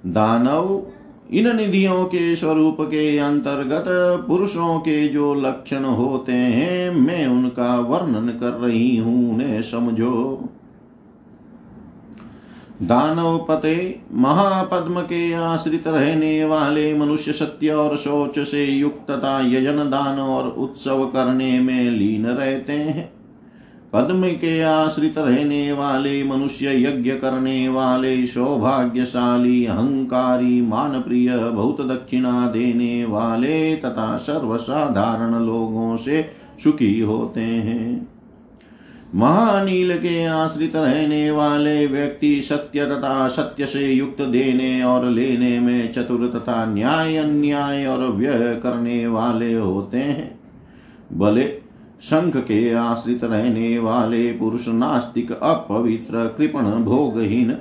दानव, 0.07 0.87
इन 1.33 1.57
निधियों 1.57 2.05
के 2.05 2.37
स्वरूप 2.37 2.77
के 2.81 3.19
अंतर्गत 3.19 3.85
पुरुषों 4.29 4.79
के 4.79 5.09
जो 5.09 5.35
लक्षण 5.35 5.85
होते 5.85 6.33
हैं, 6.33 6.91
मैं 6.91 7.27
उनका 7.27 7.81
वर्णन 7.81 8.29
कर 8.29 8.51
रही 8.51 8.97
हूँ, 8.97 9.35
उन्हें 9.35 9.63
समझो। 9.63 10.49
दानव 12.83 13.47
पते 13.51 14.01
महापद्म 14.13 15.01
के 15.01 15.33
आश्रित 15.33 15.87
रहने 15.87 16.45
वाले 16.45 16.99
मनुष्य 16.99 17.33
सत्य 17.33 17.71
और 17.71 17.97
शौच 17.97 18.39
से 18.39 18.65
युक्त 18.65 19.11
तथा 19.11 19.41
यजन 19.47 19.77
दान 19.77 20.19
और 20.19 20.49
उत्सव 20.49 21.05
करने 21.07 21.61
में 21.61 21.91
लीन 21.91 22.27
रहते 22.27 22.73
हैं। 22.73 23.13
पद्म 23.93 24.29
के 24.29 24.63
आश्रित 24.63 25.19
रहने 25.19 25.73
वाले 25.73 26.25
मनुष्य 26.25 26.83
यज्ञ 26.83 27.11
करने 27.11 27.69
वाले 27.69 28.27
सौभाग्यशाली, 28.27 29.67
अहंकारी 29.67 30.63
मान 30.63 31.01
प्रिय 31.01 31.37
बहुत 31.37 31.81
दक्षिणा 31.81 32.47
देने 32.47 33.05
वाले 33.05 33.77
तथा 33.77 34.17
सर्वसाधारण 34.17 35.45
लोगों 35.47 35.97
से 35.97 36.31
सुखी 36.65 37.01
होते 37.01 37.41
हैं। 37.41 38.16
महानील 39.17 39.99
के 39.99 40.25
आश्रित 40.25 40.77
रहने 40.77 41.31
वाले 41.31 41.87
व्यक्ति 41.87 42.43
सत्य 42.43 42.87
तथा 42.87 43.29
सत्य 43.29 43.67
से 43.67 43.87
युक्त 43.87 44.23
देने 44.23 44.83
और 44.83 45.11
लेने 45.11 45.61
में 45.61 45.93
चतुर 45.93 46.33
तथा 46.37 46.67
न्याय, 46.67 47.17
अन्याय 47.17 47.87
और 47.87 47.99
व्यय 47.99 48.61
करने 48.63 49.07
वाले 49.07 49.55
होते 49.55 49.99
हैं। 49.99 50.41
भले 51.13 51.45
शंख 52.03 52.37
के 52.37 52.73
आश्रित 52.73 53.25
रहने 53.25 53.79
वाले 53.79 54.33
पुरुष 54.33 54.69
नास्तिक, 54.69 55.33
अपवित्र, 55.33 56.35
कृपण, 56.39 56.63
भोगहीन, 56.63 57.57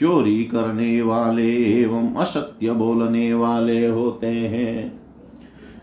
चोरी 0.00 0.44
करने 0.44 1.02
वाले 1.02 1.80
एवं 1.82 2.14
असत्य 2.14 2.70
बोलने 2.70 3.34
वाले 3.34 3.86
होते 3.86 4.26
हैं। 4.26 5.00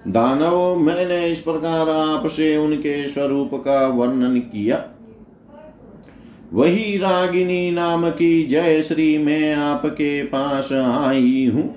दानव, 0.08 0.76
मैंने 0.76 1.28
इस 1.28 1.40
प्रकार 1.40 1.90
आपसे 1.90 2.58
उनके 2.58 3.08
स्वरूप 3.08 3.50
का 3.54 3.88
वर्णन 3.88 4.40
किया। 4.40 4.91
वही 6.54 6.98
रागिनी 6.98 7.72
नाम 7.72 8.10
की 8.10 8.44
जय 8.44 8.84
श्री 8.84 9.18
मैं 9.18 9.56
आपके 9.56 10.24
पास 10.24 10.74
आई 10.74 11.52
हूँ। 11.54 11.76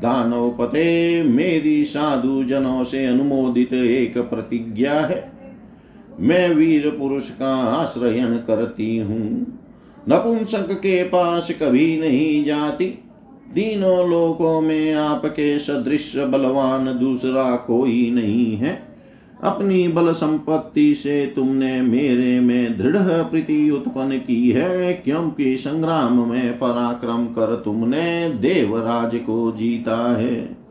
दानव 0.00 0.56
पते, 0.60 1.22
मेरी 1.22 1.84
साधु 1.84 2.44
जनों 2.44 2.84
से 2.84 3.06
अनुमोदित 3.06 3.72
एक 3.72 4.18
प्रतिज्ञा 4.18 5.00
है। 5.00 5.32
मैं 6.20 6.54
वीर 6.54 6.90
पुरुष 6.90 7.30
का 7.30 7.54
आश्रयन 7.54 8.36
करती 8.36 8.98
हूँ। 8.98 9.46
नपुंसक 10.08 10.72
के 10.72 11.04
पास 11.04 11.50
कभी 11.62 12.00
नहीं 12.00 12.44
जाती। 12.44 12.86
तीनों 13.54 14.10
लोकों 14.10 14.60
में 14.60 14.94
आपके 14.94 15.58
सदृश 15.58 16.16
बलवान 16.16 16.98
दूसरा 16.98 17.56
कोई 17.56 18.10
नहीं 18.10 18.56
है। 18.56 18.95
अपनी 19.40 19.88
बल 19.88 20.12
संपत्ति 20.12 20.94
से 20.94 21.32
तुमने 21.36 21.80
मेरे 21.82 22.38
में 22.40 22.78
दृढ़ 22.78 22.96
प्रीति 23.22 23.70
उत्पन्न 23.70 24.18
की 24.18 24.50
है, 24.50 24.92
क्योंकि 24.94 25.56
संग्राम 25.56 26.28
में 26.28 26.58
पराक्रम 26.58 27.26
कर 27.26 27.54
तुमने 27.56 28.30
देवराज 28.30 29.16
को 29.16 29.52
जीता 29.52 29.98
है। 30.18 30.66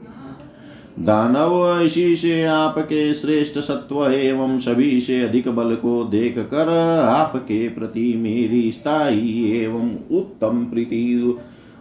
दानव, 1.00 1.82
इसी 1.82 2.16
से 2.16 2.44
आपके 2.44 3.14
श्रेष्ठ 3.14 3.60
सत्व 3.60 4.12
एवं 4.12 4.58
सभी 4.58 5.00
से 5.02 5.22
अधिक 5.22 5.48
बल 5.50 5.76
को 5.76 6.04
देख 6.04 6.38
कर 6.38 6.70
आपके 7.06 7.68
प्रति 7.70 8.14
मेरी 8.18 8.72
स्थायी 8.72 9.60
एवं 9.60 9.92
उत्तम 10.12 10.66
प्रीति 10.66 11.38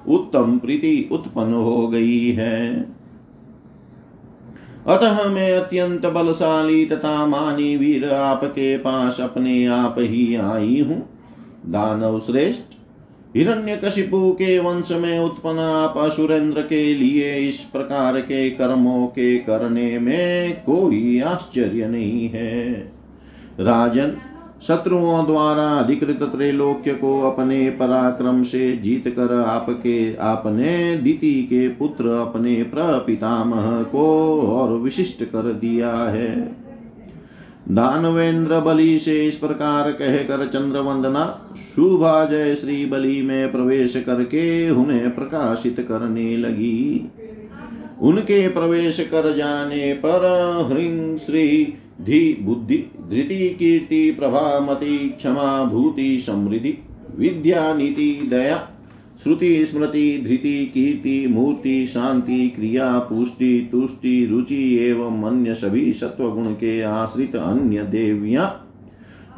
उत्तम 0.09 0.59
प्रीति 0.59 1.09
उत्पन्न 1.12 1.53
हो 1.53 1.87
गई 1.88 2.31
है। 2.31 2.93
अतः 4.88 5.29
मैं 5.29 5.53
अत्यंत 5.53 6.07
बलशाली 6.07 6.87
तथा 6.87 7.27
मानी 7.27 7.77
वीर 7.77 8.09
आपके 8.11 8.79
पास 8.79 9.20
अपने 9.20 9.66
आप 9.66 9.94
ही 9.99 10.35
आई 10.35 10.81
हूँ। 10.81 11.09
दानव 11.66 12.20
श्रेष्ठ 12.20 12.62
हिरण्य 13.37 13.61
हिरण्यकशिपु 13.61 14.33
के 14.33 14.59
वंश 14.59 14.92
में 14.92 15.18
उत्पन्न 15.18 15.59
आप 15.59 15.94
असुरेंद्र 15.99 16.62
के 16.62 16.94
लिए 16.94 17.35
इस 17.37 17.61
प्रकार 17.61 18.20
के 18.20 18.51
कर्मों 18.51 19.07
के 19.07 19.38
करने 19.38 19.99
में 19.99 20.53
कोई 20.55 21.20
आश्चर्य 21.20 21.87
नहीं 21.87 22.29
है। 22.29 22.75
राजन 23.61 24.16
शत्रुओं 24.62 25.27
द्वारा 25.27 25.69
अधिकृत 25.69 26.23
त्रैलोक्य 26.23 26.95
को 26.95 27.21
अपने 27.21 27.71
पराक्रम 27.71 28.43
से 28.43 28.73
जीत 28.77 29.09
कर 29.09 29.40
आपके, 29.40 30.14
आपने 30.14 30.97
दिति 30.97 31.43
के 31.43 31.69
पुत्र 31.69 32.09
अपने 32.09 32.62
प्रपितामह 32.62 33.83
को 33.83 34.40
और 34.40 34.73
विशिष्ट 34.73 35.25
कर 35.25 35.53
दिया 35.53 35.97
है। 35.97 36.64
दानवेंद्र 37.71 38.61
बलि 38.61 38.99
से 38.99 39.27
इस 39.27 39.37
प्रकार 39.37 39.90
कहकर 39.93 40.47
चंद्र 40.47 40.79
वंदना 40.79 41.49
शुभा 41.77 42.25
जय 42.25 42.55
श्री 42.55 42.87
बलि 42.87 43.23
में 43.23 43.53
प्रवेश 43.53 44.03
करके 44.07 44.71
उन्हें 44.71 45.14
प्रकाशित 45.14 45.87
करने 45.88 46.37
लगी। 46.37 47.11
उनके 48.01 48.49
प्रवेश 48.49 49.01
कर 49.01 49.37
जाने 49.37 49.93
पर 49.93 50.27
ह्रीं 50.73 51.17
श्री 51.17 51.75
धी 52.00 52.38
बुद्धि, 52.40 52.76
धृति, 53.11 53.48
कीर्ति, 53.48 54.11
प्रभामति, 54.11 54.98
क्षमा, 55.16 55.64
भूति, 55.64 56.18
समृद्धि, 56.20 56.78
विद्या, 57.16 57.74
नीति, 57.74 58.26
दया, 58.30 58.70
श्रुति, 59.22 59.66
स्मृति, 59.66 60.22
धृति, 60.26 60.66
कीर्ति, 60.66 61.26
मूर्ति, 61.26 61.87
शांति, 61.87 62.48
क्रिया, 62.48 62.98
पुष्टि, 62.98 63.68
तुष्टि, 63.72 64.26
रुचि, 64.26 64.76
एवं 64.78 65.22
अन्य 65.22 65.54
सभी 65.54 65.92
सत्वगुण 65.92 66.46
के 66.46 66.80
आश्रित 66.83 67.37
अन्य 67.37 67.83
देवियाँ, 67.83 68.61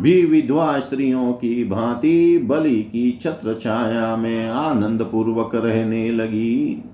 भी 0.00 0.24
विधवा 0.24 0.78
स्त्रियों 0.78 1.32
की 1.32 1.64
भांति, 1.64 2.38
बलि 2.38 2.82
की 2.82 3.18
छत्र 3.22 3.58
छाया 3.60 4.16
में 4.16 4.48
आनंद 4.48 5.02
पूर्वक 5.02 5.54
रहने 5.54 6.10
लगी। 6.10 6.84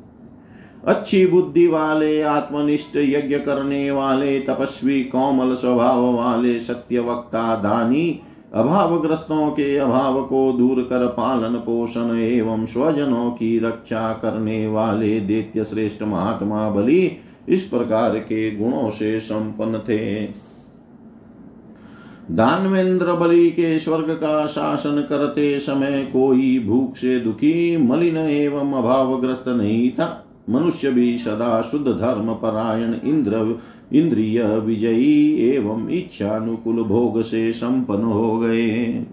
अच्छी 0.86 1.26
बुद्धि 1.26 1.66
वाले, 1.66 2.22
आत्मनिष्ठ 2.22 2.96
यज्ञ 2.96 3.38
करने 3.38 3.90
वाले, 3.90 4.40
तपस्वी, 4.40 5.04
कोमल 5.04 5.54
स्वभाव 5.54 6.12
वाले, 6.14 6.60
सत्य 6.60 6.98
वक्ता, 6.98 7.56
दानी, 7.56 8.20
अभावग्रस्तों 8.54 9.50
के 9.50 9.76
अभाव 9.76 10.22
को 10.22 10.52
दूर 10.52 10.82
कर 10.82 11.06
पालन 11.06 11.54
पोषण 11.54 12.18
एवं 12.18 12.66
स्वजनों 12.66 13.30
की 13.30 13.58
रक्षा 13.58 14.12
करने 14.12 14.66
वाले 14.66 15.20
दैत्य 15.20 15.64
श्रेष्ठ 15.64 16.02
महात्मा 16.02 16.70
बलि 16.70 17.16
इस 17.48 17.62
प्रकार 17.62 18.18
के 18.18 18.56
गुणों 18.56 18.90
से 18.90 19.20
संपन्न 19.20 19.78
थे। 19.78 20.24
दानवेंद्र 22.30 23.12
बलि 23.12 23.50
के 23.50 23.78
स्वर्ग 23.78 24.10
का 24.10 24.46
शासन 24.46 25.06
करते 25.08 25.60
समय 25.60 26.10
कोई 26.12 26.58
भूख 26.58 26.96
से 26.96 27.20
दुखी, 27.20 27.76
मलिन 27.76 28.16
एवं 28.16 28.72
अभावग्रस्त 28.72 29.48
नहीं 29.48 29.90
था। 29.90 30.21
मनुष्य 30.50 30.90
भी 30.90 31.18
सदा 31.18 31.62
शुद्ध 31.62 31.88
धर्म 31.88 32.34
परायण 32.34 32.94
इंद्र, 33.08 33.58
इंद्रिय 33.92 34.44
विजयी 34.44 35.36
एवं 35.50 35.88
इच्छानुकूल 35.88 36.82
भोग 36.82 37.22
से 37.22 37.52
संपन्न 37.52 38.02
हो 38.02 38.38
गए। 38.38 39.06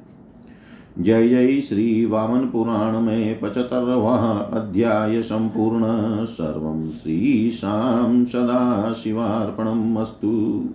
जय 1.00 1.30
जय 1.30 1.62
श्री 1.62 2.06
वामन 2.06 2.40
पुराण 2.40 3.00
में 3.00 3.40
पचतरवा 3.40 4.16
अध्याय 4.54 5.22
संपूर्ण। 5.22 5.82
सर्व 6.26 6.92
श्री 6.92 7.52
शाम 7.52 8.26
सदा 8.26 8.94
शिवार्पणम् 8.94 9.98
अस्तु। 9.98 10.66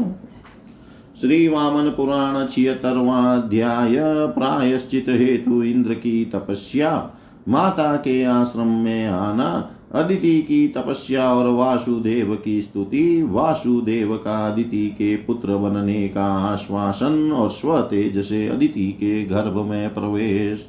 श्री 1.20 1.48
वामन 1.48 1.90
पुराण 1.90 2.46
छियतरवाध्याय 2.46 3.96
प्रायश्चित 4.26 5.04
हेतु 5.08 5.62
इंद्र 5.62 5.94
की 5.94 6.24
तपस्या, 6.24 7.10
माता 7.48 7.96
के 7.96 8.24
आश्रम 8.24 8.66
में 8.66 9.06
आना, 9.06 9.70
अदिति 9.92 10.42
की 10.42 10.68
तपस्या 10.68 11.34
और 11.34 11.48
वासुदेव 11.48 12.34
की 12.44 12.62
स्तुति, 12.62 13.22
वासुदेव 13.22 14.16
का 14.16 14.52
अदिति 14.52 14.86
के 14.88 15.16
पुत्र 15.16 15.56
बनने 15.56 16.08
का 16.08 16.26
आश्वासन 16.26 17.32
और 17.32 17.50
स्वतेज 17.50 18.24
से 18.24 18.48
अदिति 18.48 18.88
के 18.88 19.24
गर्भ 19.24 19.56
में 19.56 19.94
प्रवेश। 19.94 20.68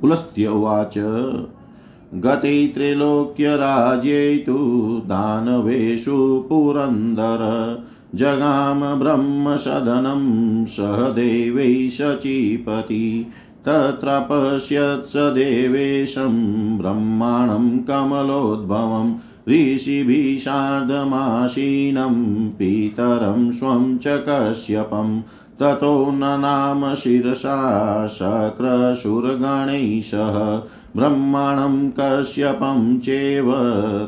पुलस्त्य 0.00 0.46
उवाच 0.46 0.98
गते 2.14 2.66
त्रैलोक्यराज्ये 2.66 4.36
तु 4.36 4.54
दानवेषु 5.06 6.40
जगाम 8.14 9.00
ब्रह्मसदनं 9.00 10.64
सह 10.64 11.08
देवै 11.08 11.88
शचीपति 11.88 13.30
तत्र 13.66 14.06
पश्यत् 14.06 15.06
स 15.06 15.12
देवेशं 15.16 16.78
ब्रह्माणं 16.78 17.78
कमलोद्भवम् 17.78 19.14
ऋषिभिः 19.48 20.38
सार्धमासीनं 20.38 22.50
पितरं 22.50 23.52
स्वं 23.52 23.98
च 23.98 24.02
कश्यपम् 24.06 25.22
ततो 25.60 26.10
ननाम 26.10 26.94
शिरसा 26.94 28.06
शक्रशुरगणैः 28.06 30.00
सह 30.00 30.62
ब्रह्माणं 30.96 31.90
कश्यपं 31.90 32.98
चेव 32.98 33.54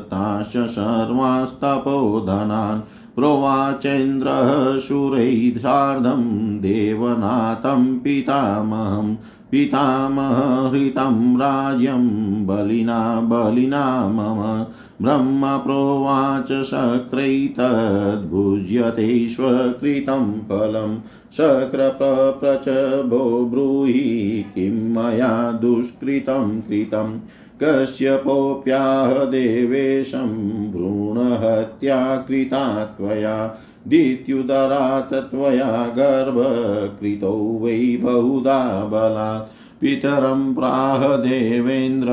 ताश्च 0.01 0.57
सर्वांस्तपोधनान्। 0.57 2.81
प्रोवाचेन्द्रः 3.21 4.79
शूरैः 4.79 5.57
सार्धं 5.57 6.59
देवनाथं 6.59 7.99
पितामहं 7.99 9.17
पितामहृतं 9.51 11.37
राज्यं 11.37 12.47
बलिना 12.47 13.21
बलिना 13.21 14.07
मम। 14.07 14.65
ब्रह्म 15.05 15.57
प्रोवाच 15.57 16.63
शक्रैतद्भुज्यते 16.63 19.29
स्वकृतं 19.29 20.31
फलं। 20.31 20.99
शक्रप्रच 21.33 23.05
भो 23.05 23.45
ब्रूहि, 23.45 24.45
किं 24.55 24.71
मया 24.71 25.51
दुष्कृतं 25.51 26.61
कृतम्। 26.61 27.19
कश्यपोऽप्याह 27.63 29.13
देवेशं 29.13 30.71
भ्रूणहत्या 30.71 32.25
कृता 32.27 32.85
त्वया 32.85 33.57
दित्युदरात् 33.87 35.13
त्वया 35.13 35.87
गर्भकृतौ 35.87 37.59
वै 37.61 37.97
बहुधा 38.01 38.85
बलात्। 38.85 39.81
पितरं 39.81 40.55
प्राह 40.55 41.15
देवेन्द्र 41.15 42.09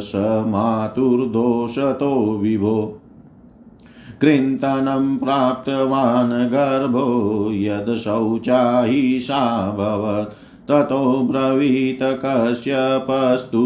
स 0.00 0.44
मातुर्दोषतो 0.46 2.38
विभो। 2.42 3.00
कृन्तनं 4.20 5.16
प्राप्तवान् 5.16 6.30
गर्भो 6.30 7.50
यद् 7.52 7.96
शौचाहिषाभवत् 7.96 10.45
ततो 10.68 11.28
ब्रवीत 11.30 11.98
कश्यपस्तु 12.02 13.64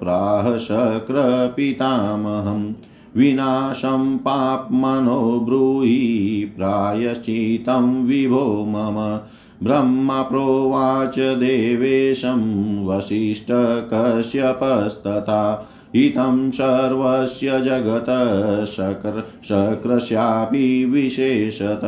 प्राह 0.00 0.58
शक्रपितामहम् 0.58 2.72
विनाशं 3.16 4.16
पाप्मनो 4.16 5.40
ब्रूहि 5.40 6.52
प्रायश्चितं 6.56 8.04
विभो 8.04 8.64
मम। 8.68 9.20
ब्रह्म 9.62 10.08
प्रोवाच 10.12 11.18
देवेशं 11.18 12.86
वसिष्ठकश्यपस्तथा 12.86 15.68
हितं 15.94 16.50
सर्वस्य 16.50 17.46
जगत 17.46 18.66
शक्र, 18.66 19.24
शक्रस्यापि 19.48 20.84
विशेषत। 20.84 21.80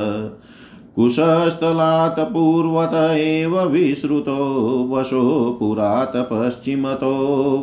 कुशस्थलात् 0.97 2.21
पूर्वत 2.21 3.17
एव 3.17 3.61
विश्रुतो 3.61 4.89
वशो 4.93 5.57
पुरात् 5.61 6.17
पश्चिमतो 6.17 7.13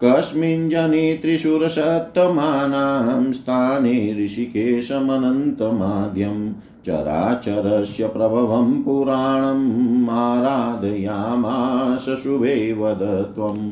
कस्मिन् 0.04 0.70
जने 0.70 1.18
त्रिशूरशतमानां 1.22 3.32
स्थाने 3.32 4.24
ऋषिकेशमनन्तमाद्यं 4.24 6.52
चराचरस्य 6.86 8.06
प्रभवं 8.06 8.82
पुराणम् 8.82 10.10
आराधयामास 10.10 12.00
शुभे 12.00 12.72
वद 12.72 13.32
त्वम् 13.34 13.70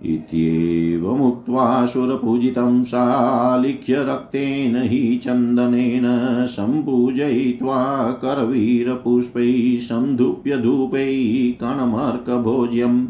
इत्येवमुक्त्वा 0.06 1.64
सुरपूजितं 1.86 2.84
सालिख्य 2.84 4.04
रक्तेन 4.04 4.76
हि 4.76 5.22
चन्दनेन 5.24 6.06
सम्पूजयित्वा 6.46 7.82
करवीरपुष्पैः 8.24 9.80
संधूप्य 9.80 10.58
धूपैः 10.58 11.52
कणमर्कभोज्यम् 11.62 13.06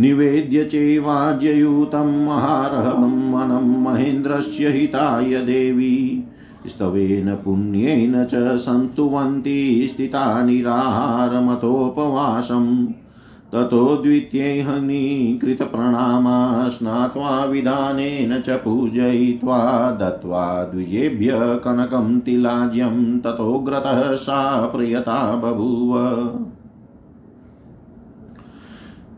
निवेद्य 0.00 0.64
चैवाज्ययूतं 0.64 2.26
महारहं 2.26 3.32
वनं 3.32 3.82
महेन्द्रस्य 3.82 4.68
हिताय 4.68 5.24
देवी। 5.24 6.24
स्तवेन 6.66 7.34
पुण्येन 7.34 8.24
च 8.24 8.56
सन्तुवन्ति 8.56 9.88
स्थिता 9.90 10.42
निराहारमतोपवासम् 10.42 12.86
ततो 13.52 13.96
द्वितीयहनीकृतप्रणामा 13.96 16.68
स्नात्वा 16.68 17.44
विधानेन 17.44 18.40
च 18.40 18.50
पूजयित्वा 18.50 19.90
दत्त्वा 19.90 20.64
द्विजेभ्य 20.64 21.30
कनकं 21.34 22.20
तिलाज्यं 22.20 23.18
ततोग्रतः 23.18 24.14
सा 24.14 24.66
प्रियता 24.66 25.36
बभूव। 25.36 25.98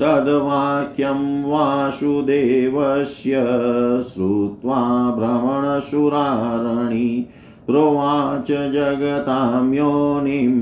तद्वाक्यं 0.00 1.22
वासुदेवस्य 1.50 3.40
श्रुत्वा 4.08 4.80
भ्रमणसुरारणि 5.16 7.08
प्रोवाच 7.66 8.50
जगतां 8.74 9.74
योनिं 9.74 10.54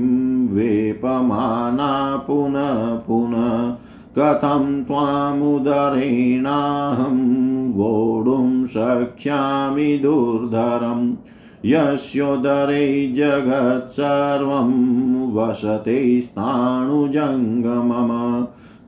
वेपमाना 0.55 1.91
पुनः 2.27 2.79
पुनः 3.07 3.51
कथं 4.17 4.65
त्वामुदरेणाहं 4.83 5.59
वोढुं 7.77 8.65
शक्ष्यामि 8.65 9.97
दुर्धरम् 10.03 11.05
यस्योदरे 11.65 12.85
जगत्सर्वं 13.17 14.71
वसते 15.35 15.99
स्थाणुजङ्गमम 16.21 18.11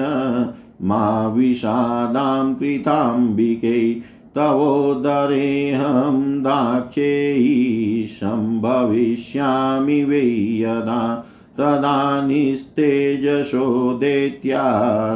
मा 0.82 1.26
विषादां 1.26 2.54
कृताम्बिके 2.54 3.94
तवोदरेऽहं 4.36 6.42
दाक्षेयी 6.42 8.04
सम्भविष्यामि 8.08 10.04
वै 10.04 10.22
यदा 10.62 11.24
तदानीस्तेजसो 11.58 13.64
दैत्या 14.00 14.64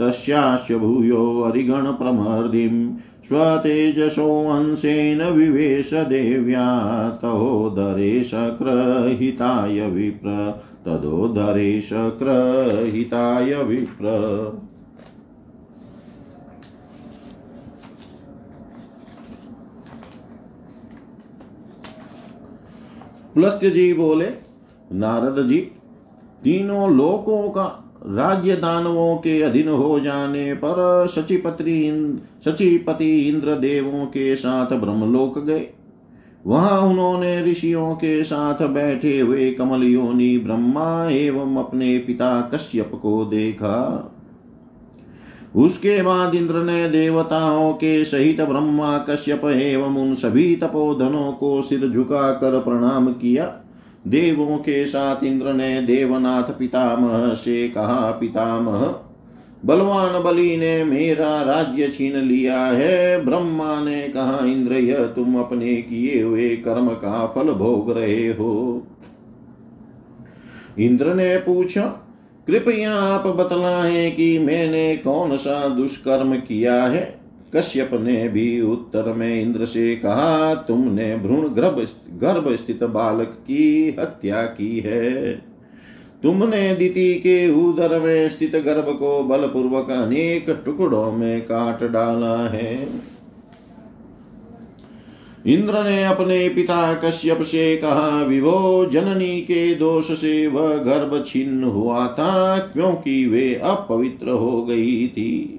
तस्यास्य 0.00 0.78
भूयो 0.78 1.22
हरिगणप्रमर्दिम् 1.44 2.80
स्वतेजसोऽंशेन 3.28 5.22
विवेश 5.22 5.94
देव्या 5.94 6.68
तहोदरे 7.22 8.24
शक्रहिताय 8.24 9.80
विप्र 9.88 10.60
तदोदरे 10.86 11.80
शक्रहिताय 11.80 13.54
विप्र। 13.54 14.04
पुलस्त्य 23.34 23.70
जी 23.70 23.92
बोले, 23.94 24.26
नारद 24.92 25.48
जी, 25.48 25.58
तीनों 26.44 26.96
लोकों 26.96 27.50
का 27.50 27.87
राज्य 28.06 28.56
दानवों 28.56 29.16
के 29.16 29.42
अधीन 29.42 29.68
हो 29.68 30.00
जाने 30.00 30.54
पर 30.54 31.06
सचिपति 31.06 32.10
सचिपति 32.44 33.28
इंद्र 33.28 33.54
देवों 33.54 34.06
के 34.06 34.36
साथ 34.36 34.66
ब्रह्मलोक 34.66 35.38
गए। 35.38 35.66
वहाँ 36.46 36.80
उन्होंने 36.80 37.44
ऋषियों 37.44 37.94
के 37.94 38.24
साथ 38.24 38.66
बैठे 38.66 39.20
हुए 39.20 39.50
कमल 39.52 39.82
योनि, 39.82 40.38
ब्रह्मा 40.38 41.08
एवं 41.10 41.56
अपने 41.56 41.98
पिता 41.98 42.40
कश्यप 42.40 42.90
को 43.02 43.24
देखा। 43.24 44.14
उसके 45.56 46.02
बाद 46.02 46.34
इंद्र 46.34 46.54
ने 46.54 46.88
देवताओं 46.88 47.72
के 47.72 48.04
सहित 48.04 48.40
ब्रह्मा, 48.40 48.98
कश्यप 48.98 49.44
एवं 49.44 49.96
उन 49.96 50.14
सभी 50.14 50.56
तपोधनों 50.56 51.32
को 51.32 51.62
सिर 51.62 51.88
झुकाकर 51.88 52.60
प्रणाम 52.60 53.12
किया। 53.12 53.60
देवों 54.08 54.58
के 54.58 54.86
साथ 54.86 55.24
इंद्र 55.24 55.52
ने 55.52 55.82
देवनाथ 55.82 56.42
पितामह 56.42 57.34
से 57.34 57.68
कहा, 57.68 58.10
पितामह, 58.10 59.00
बलवान 59.64 60.22
बलि 60.22 60.56
ने 60.56 60.84
मेरा 60.84 61.42
राज्य 61.42 61.88
छीन 61.88 62.16
लिया 62.16 62.60
है। 62.60 63.24
ब्रह्मा 63.24 63.84
ने 63.84 64.02
कहा, 64.02 64.46
इंद्र, 64.46 64.72
यह 64.72 65.06
तुम 65.06 65.38
अपने 65.38 65.74
किए 65.74 66.22
हुए 66.22 66.56
कर्म 66.56 66.88
का 66.88 67.26
फल 67.26 67.52
भोग 67.52 67.98
रहे 67.98 68.28
हो। 68.28 68.86
इंद्र 70.78 71.14
ने 71.14 71.36
पूछा, 71.36 71.82
कृपया 72.46 72.94
आप 72.94 73.26
बतलाएँ 73.26 74.10
कि 74.10 74.38
मैंने 74.38 74.96
कौन 74.96 75.36
सा 75.36 75.68
दुष्कर्म 75.68 76.36
किया 76.36 76.84
है? 76.84 77.17
कश्यप 77.56 77.90
ने 77.92 78.28
भी 78.28 78.60
उत्तर 78.60 79.12
में 79.12 79.42
इंद्र 79.42 79.64
से 79.64 79.96
कहा, 79.96 80.54
तुमने 80.54 81.16
भ्रूण 81.16 81.48
गर्भ 81.48 81.86
गर्भ 82.10 82.56
स्थित 82.56 82.84
बालक 82.84 83.26
की 83.26 83.96
हत्या 84.00 84.42
की 84.42 84.78
है। 84.78 85.30
तुमने 86.22 86.74
दिति 86.74 87.14
के 87.14 87.50
उदर 87.50 88.00
में 88.00 88.28
स्थित 88.28 88.56
गर्भ 88.56 88.86
को 88.88 89.22
बलपूर्वक 89.22 89.90
अनेक 89.90 90.62
टुकड़ों 90.64 91.12
में 91.12 91.40
काट 91.40 91.84
डाला 91.84 92.48
है। 92.48 92.88
इंद्र 95.46 95.84
ने 95.84 96.04
अपने 96.04 96.48
पिता 96.48 96.94
कश्यप 96.94 97.42
से 97.42 97.76
कहा, 97.76 98.22
विभो 98.22 98.86
जननी 98.92 99.40
के 99.40 99.74
दोष 99.74 100.20
से 100.20 100.46
वह 100.46 100.74
गर्भ 100.74 101.24
छिन्न 101.26 101.64
हुआ 101.64 102.06
था, 102.06 102.58
क्योंकि 102.58 103.26
वे 103.26 103.54
अपवित्र 103.54 104.30
हो 104.30 104.64
गई 104.64 105.08
थी। 105.08 105.57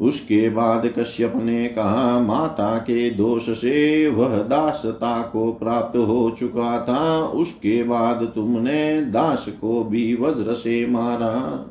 उसके 0.00 0.50
बाद 0.50 0.86
कश्यप 0.98 1.32
ने 1.36 1.68
कहा, 1.68 2.20
माता 2.20 2.78
के 2.78 3.10
दोष 3.10 3.50
से 3.50 4.08
वह 4.08 4.36
दासता 4.36 5.22
को 5.22 5.52
प्राप्त 5.52 5.96
हो 5.96 6.36
चुका 6.38 6.80
था, 6.80 7.18
उसके 7.18 7.84
बाद 7.84 8.32
तुमने 8.34 9.00
दास 9.00 9.46
को 9.60 9.84
भी 9.84 10.14
वज्र 10.14 10.54
से 10.54 10.86
मारा। 10.86 11.66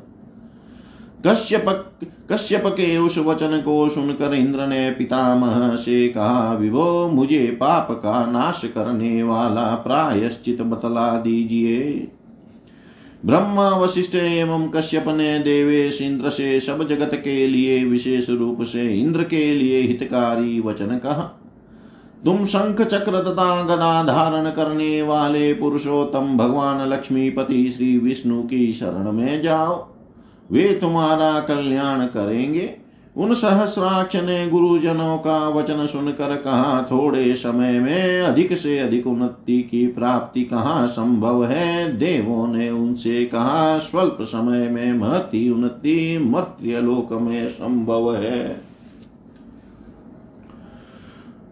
कश्यप 1.26 1.64
कश्यप 2.32 2.62
के 2.66 2.98
उस 2.98 3.18
वचन 3.18 3.62
को 3.64 3.88
सुनकर 3.88 4.34
इंद्र 4.34 4.66
ने 4.66 4.90
पितामह 4.90 5.76
से 5.76 6.08
कहा, 6.08 6.54
विभो, 6.54 7.08
मुझे 7.08 7.56
पाप 7.60 7.88
का 7.90 8.26
नाश 8.26 8.62
करने 8.64 9.22
वाला 9.22 9.74
प्रायश्चित 9.74 10.62
बतला 10.62 11.20
दीजिए। 11.20 12.08
ब्रह्मा 13.24 13.68
वशिष्ठ 13.68 14.14
एवं 14.14 14.68
कश्यप 14.68 15.04
ने 15.08 15.38
देवेश 15.38 16.02
इंद्र 16.02 16.30
से 16.30 16.60
सब 16.60 16.88
जगत 16.88 17.10
के 17.14 17.46
लिए 17.46 17.84
विशेष 17.84 18.30
रूप 18.30 18.62
से 18.62 18.94
इंद्र 18.94 19.22
के 19.22 19.54
लिए 19.54 19.80
हितकारी 19.80 20.60
वचन 20.60 20.86
कहा। 20.86 21.40
तुम 22.24 22.44
शंख 22.44 22.82
चक्र 22.82 23.22
तथा 23.22 23.62
गदा 23.62 24.02
धारण 24.02 24.50
करने 24.50 25.02
वाले 25.02 25.54
पुरुषोत्तम 25.54 26.36
भगवान 26.36 26.88
लक्ष्मीपति 26.88 27.70
श्री 27.70 27.98
विष्णु 27.98 28.42
की 28.42 28.72
शरण 28.72 29.12
में 29.12 29.42
जाओ। 29.42 29.88
वे 30.52 30.78
तुम्हारा 30.80 31.40
कल्याण 31.40 32.06
करेंगे। 32.06 32.85
उन 33.16 33.34
सहस्राक्ष 33.34 34.16
ने 34.16 34.48
गुरुजनों 34.48 35.18
का 35.18 35.48
वचन 35.48 35.86
सुनकर 35.86 36.36
कहा, 36.36 36.82
थोड़े 36.82 37.34
समय 37.34 37.80
में 37.80 38.20
अधिक 38.20 38.58
से 38.58 38.78
अधिक 38.78 39.06
उन्नति 39.06 39.62
की 39.62 39.86
प्राप्ति 39.86 40.44
कहाँ 40.44 40.86
संभव 40.86 41.44
है? 41.44 41.96
देवों 41.96 42.48
ने 42.48 42.70
उनसे 42.70 43.24
कहा, 43.24 43.78
स्वल्प 43.78 44.18
समय 44.20 44.68
में 44.68 44.92
महती 44.92 45.50
उन्नति 45.50 46.18
मर्त्य 46.18 46.80
लोक 46.80 47.12
में 47.12 47.48
संभव 47.48 48.16
है। 48.16 48.65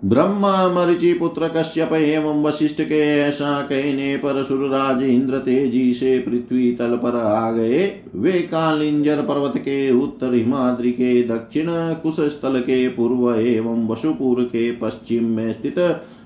ब्रह्मा 0.05 0.69
मरिचि 0.69 1.13
पुत्र 1.13 1.49
कश्यप 1.49 1.93
एवं 1.93 2.43
वशिष्ठ 2.43 2.81
के 2.83 3.01
ऐसा 3.21 3.61
कहने 3.63 4.17
पर 4.17 4.43
सुरराज 4.45 5.03
इंद्र 5.03 5.39
तेज़ी 5.39 5.93
से 5.95 6.19
पृथ्वी 6.19 6.73
तल 6.73 6.97
पर 6.97 7.17
आ 7.17 7.51
गए। 7.51 8.03
वे 8.15 8.33
कालिंजर 8.33 9.23
पर्वत 9.23 9.57
के 9.59 9.91
उत्तर 9.91 10.35
हिमाद्रि 10.35 10.91
के 10.91 11.23
दक्षिण 11.23 11.67
कुश 12.03 12.21
स्थल 12.33 12.61
के 12.61 12.89
पूर्व 12.89 13.35
एवं 13.35 13.89
वसुपुर 13.89 14.43
के 14.45 14.71
पश्चिम 14.73 15.25
में 15.25 15.53
स्थित 15.53 15.79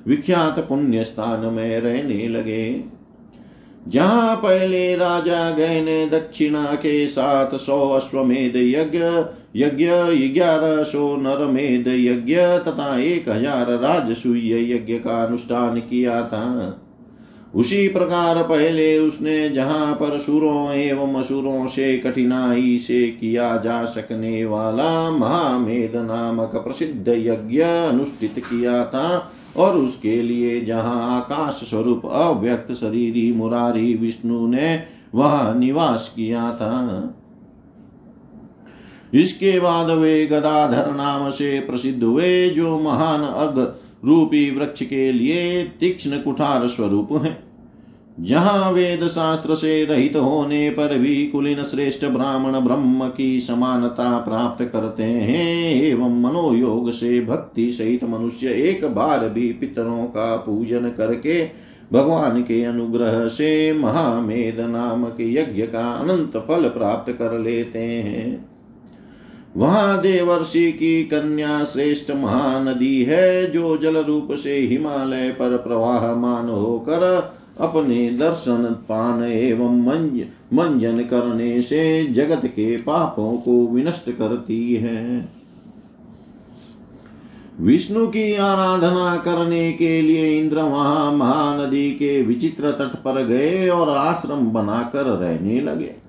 विख्यात 0.06 0.58
पुण्य 0.58 1.04
स्थान 1.04 1.46
में 1.46 1.80
रहने 1.80 2.28
लगे। 2.28 2.84
जहाँ 3.88 4.36
पहले 4.36 4.96
राजा 4.96 5.50
गए 5.50 5.80
ने 5.80 6.06
दक्षिणा 6.06 6.64
के 6.64 7.06
साथ 7.08 7.56
सौ 7.56 7.88
अश्वमेध 7.88 8.56
यज्ञ 8.56 8.98
यज्ञ 9.54 9.86
ग्यारह 10.28 10.82
सौ 10.82 11.16
नरमेध 11.16 11.88
यज्ञ 11.88 12.36
तथा 12.66 12.98
एक 12.98 13.28
हज़ार 13.28 13.70
राजसूय 13.78 14.72
यज्ञ 14.72 14.98
का 14.98 15.22
अनुष्ठान 15.24 15.80
किया 15.80 16.22
था। 16.22 16.44
उसी 17.54 17.86
प्रकार 17.88 18.42
पहले 18.42 18.98
उसने 18.98 19.48
जहाँ 19.50 19.94
पर 19.94 20.18
सुरों 20.18 20.72
एवं 20.72 21.14
असुरों 21.14 21.66
से 21.66 21.96
कठिनाई 21.98 22.78
से 22.78 23.00
किया 23.10 23.56
जा 23.56 23.84
सकने 23.84 24.44
वाला 24.44 25.10
महामेद 25.10 25.96
नामक 25.96 26.56
प्रसिद्ध 26.56 27.08
यज्ञ 27.08 27.62
अनुष्ठित 27.62 28.38
किया 28.38 28.84
था 28.84 29.32
और 29.56 29.76
उसके 29.76 30.20
लिए 30.22 30.60
जहाँ 30.60 31.16
आकाश 31.16 31.60
स्वरूप 31.70 32.06
अव्यक्त 32.06 32.72
शरीरी 32.72 33.32
मुरारी 33.32 33.94
विष्णु 33.94 34.46
ने 34.46 34.82
वहाँ 35.14 35.54
निवास 35.58 36.12
किया 36.16 36.50
था। 36.52 36.74
इसके 39.14 39.58
बाद 39.60 39.90
वे 39.90 40.26
गदाधर 40.26 40.94
नाम 40.94 41.30
से 41.30 41.58
प्रसिद्ध 41.60 42.02
हुए, 42.04 42.48
जो 42.50 42.78
महान 42.78 43.22
अग 43.22 43.58
रूपी 44.04 44.50
वृक्ष 44.50 44.82
के 44.82 45.12
लिए 45.12 45.62
तीक्ष्ण 45.80 46.18
कुठार 46.18 46.66
स्वरूप 46.68 47.12
है। 47.12 47.36
जहाँ 48.20 48.70
वेद 48.72 49.06
शास्त्र 49.06 49.54
से 49.54 49.84
रहित 49.84 50.16
होने 50.16 50.70
पर 50.70 50.98
भी 50.98 51.26
कुलीन 51.26 51.62
श्रेष्ठ 51.62 52.04
ब्राह्मण 52.04 52.58
ब्रह्म 52.60 53.08
की 53.08 53.40
समानता 53.40 54.18
प्राप्त 54.18 54.64
करते 54.64 55.02
हैं, 55.02 55.82
एवं 55.82 56.20
मनोयोग 56.20 56.90
से 56.90 57.20
भक्ति 57.20 57.70
सहित 57.72 58.04
मनुष्य 58.04 58.48
एक 58.48 58.84
बार 58.84 59.28
भी 59.28 59.52
पितरों 59.52 60.04
का 60.04 60.36
पूजन 60.36 60.88
करके 60.88 61.42
भगवान 61.92 62.42
के 62.42 62.62
अनुग्रह 62.64 63.26
से 63.28 63.72
महामेद 63.72 64.60
नामक 64.60 65.16
यज्ञ 65.20 65.62
का 65.62 65.90
अनंत 65.90 66.36
फल 66.36 66.68
प्राप्त 66.68 67.12
कर 67.12 67.38
लेते 67.38 67.78
हैं। 67.78 68.47
वहाँ 69.56 70.00
देवर्षि 70.00 70.72
की 70.72 71.04
कन्या 71.04 71.64
श्रेष्ठ 71.64 72.10
महानदी 72.10 73.02
है, 73.02 73.50
जो 73.50 73.76
जल 73.76 73.96
रूप 73.96 74.28
से 74.32 74.58
हिमालय 74.58 75.30
पर 75.30 75.56
प्रवाहमान 75.56 76.48
होकर 76.48 77.32
अपने 77.60 78.10
दर्शन, 78.10 78.64
पान 78.88 79.22
एवं 79.24 79.82
मंज, 79.84 80.20
मंजन 80.54 80.94
करने 80.94 81.62
से 81.62 82.06
जगत 82.06 82.46
के 82.46 82.76
पापों 82.76 83.36
को 83.36 83.66
विनष्ट 83.66 84.10
करती 84.10 84.74
है। 84.74 85.28
विष्णु 87.60 88.06
की 88.06 88.34
आराधना 88.34 89.16
करने 89.16 89.72
के 89.72 90.02
लिए 90.02 90.40
इंद्र 90.40 90.62
वहाँ 90.62 91.12
महानदी 91.12 91.90
के 91.90 92.22
विचित्र 92.22 92.70
तट 92.70 92.96
पर 92.96 93.24
गए 93.24 93.68
और 93.68 93.90
आश्रम 93.90 94.46
बनाकर 94.50 95.04
रहने 95.04 95.60
लगे। 95.60 96.07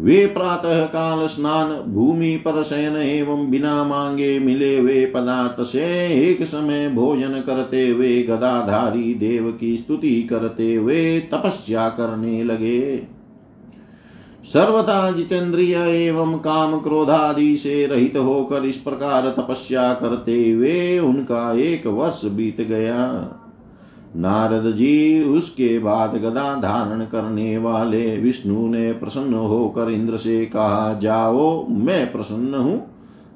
वे 0.00 0.26
प्रातः 0.26 0.84
काल 0.84 1.26
स्नान 1.26 1.92
भूमि 1.92 2.36
पर 2.36 2.62
शयन 2.62 2.96
एवं 2.96 3.50
बिना 3.50 3.84
मांगे 3.84 4.38
मिले 4.38 4.78
हुए 4.78 5.06
पदार्थ 5.06 5.62
से 5.62 5.84
एक 6.22 6.44
समय 6.44 6.88
भोजन 6.88 7.40
करते 7.46 7.88
हुए 7.88 8.22
गदाधारी 8.22 9.14
देव 9.14 9.56
की 9.60 9.76
स्तुति 9.76 10.22
करते 10.22 10.74
हुए 10.74 11.20
तपस्या 11.20 11.88
करने 11.88 12.44
लगे। 12.44 13.02
सर्वथा 14.44 15.10
जितेंद्रिय 15.10 15.74
एवं 15.76 16.38
काम 16.38 16.80
क्रोधादि 16.80 17.56
से 17.56 17.86
रहित 17.86 18.16
होकर 18.16 18.64
इस 18.64 18.76
प्रकार 18.76 19.28
तपस्या 19.38 19.94
करते 19.94 20.50
हुए 20.50 20.98
उनका 20.98 21.52
एक 21.58 21.86
वर्ष 21.86 22.24
बीत 22.24 22.60
गया। 22.60 22.98
नारद 24.16 24.72
जी, 24.76 25.24
उसके 25.24 25.78
बाद 25.78 26.16
गदा 26.16 26.54
धारण 26.54 27.04
करने 27.04 27.58
वाले 27.58 28.18
विष्णु 28.18 28.68
ने 28.68 28.92
प्रसन्न 28.92 29.34
होकर 29.34 29.90
इंद्र 29.90 30.16
से 30.16 30.46
कहा, 30.46 30.98
जाओ, 31.02 31.66
मैं 31.66 32.12
प्रसन्न 32.12 32.54
हूँ। 32.54 32.86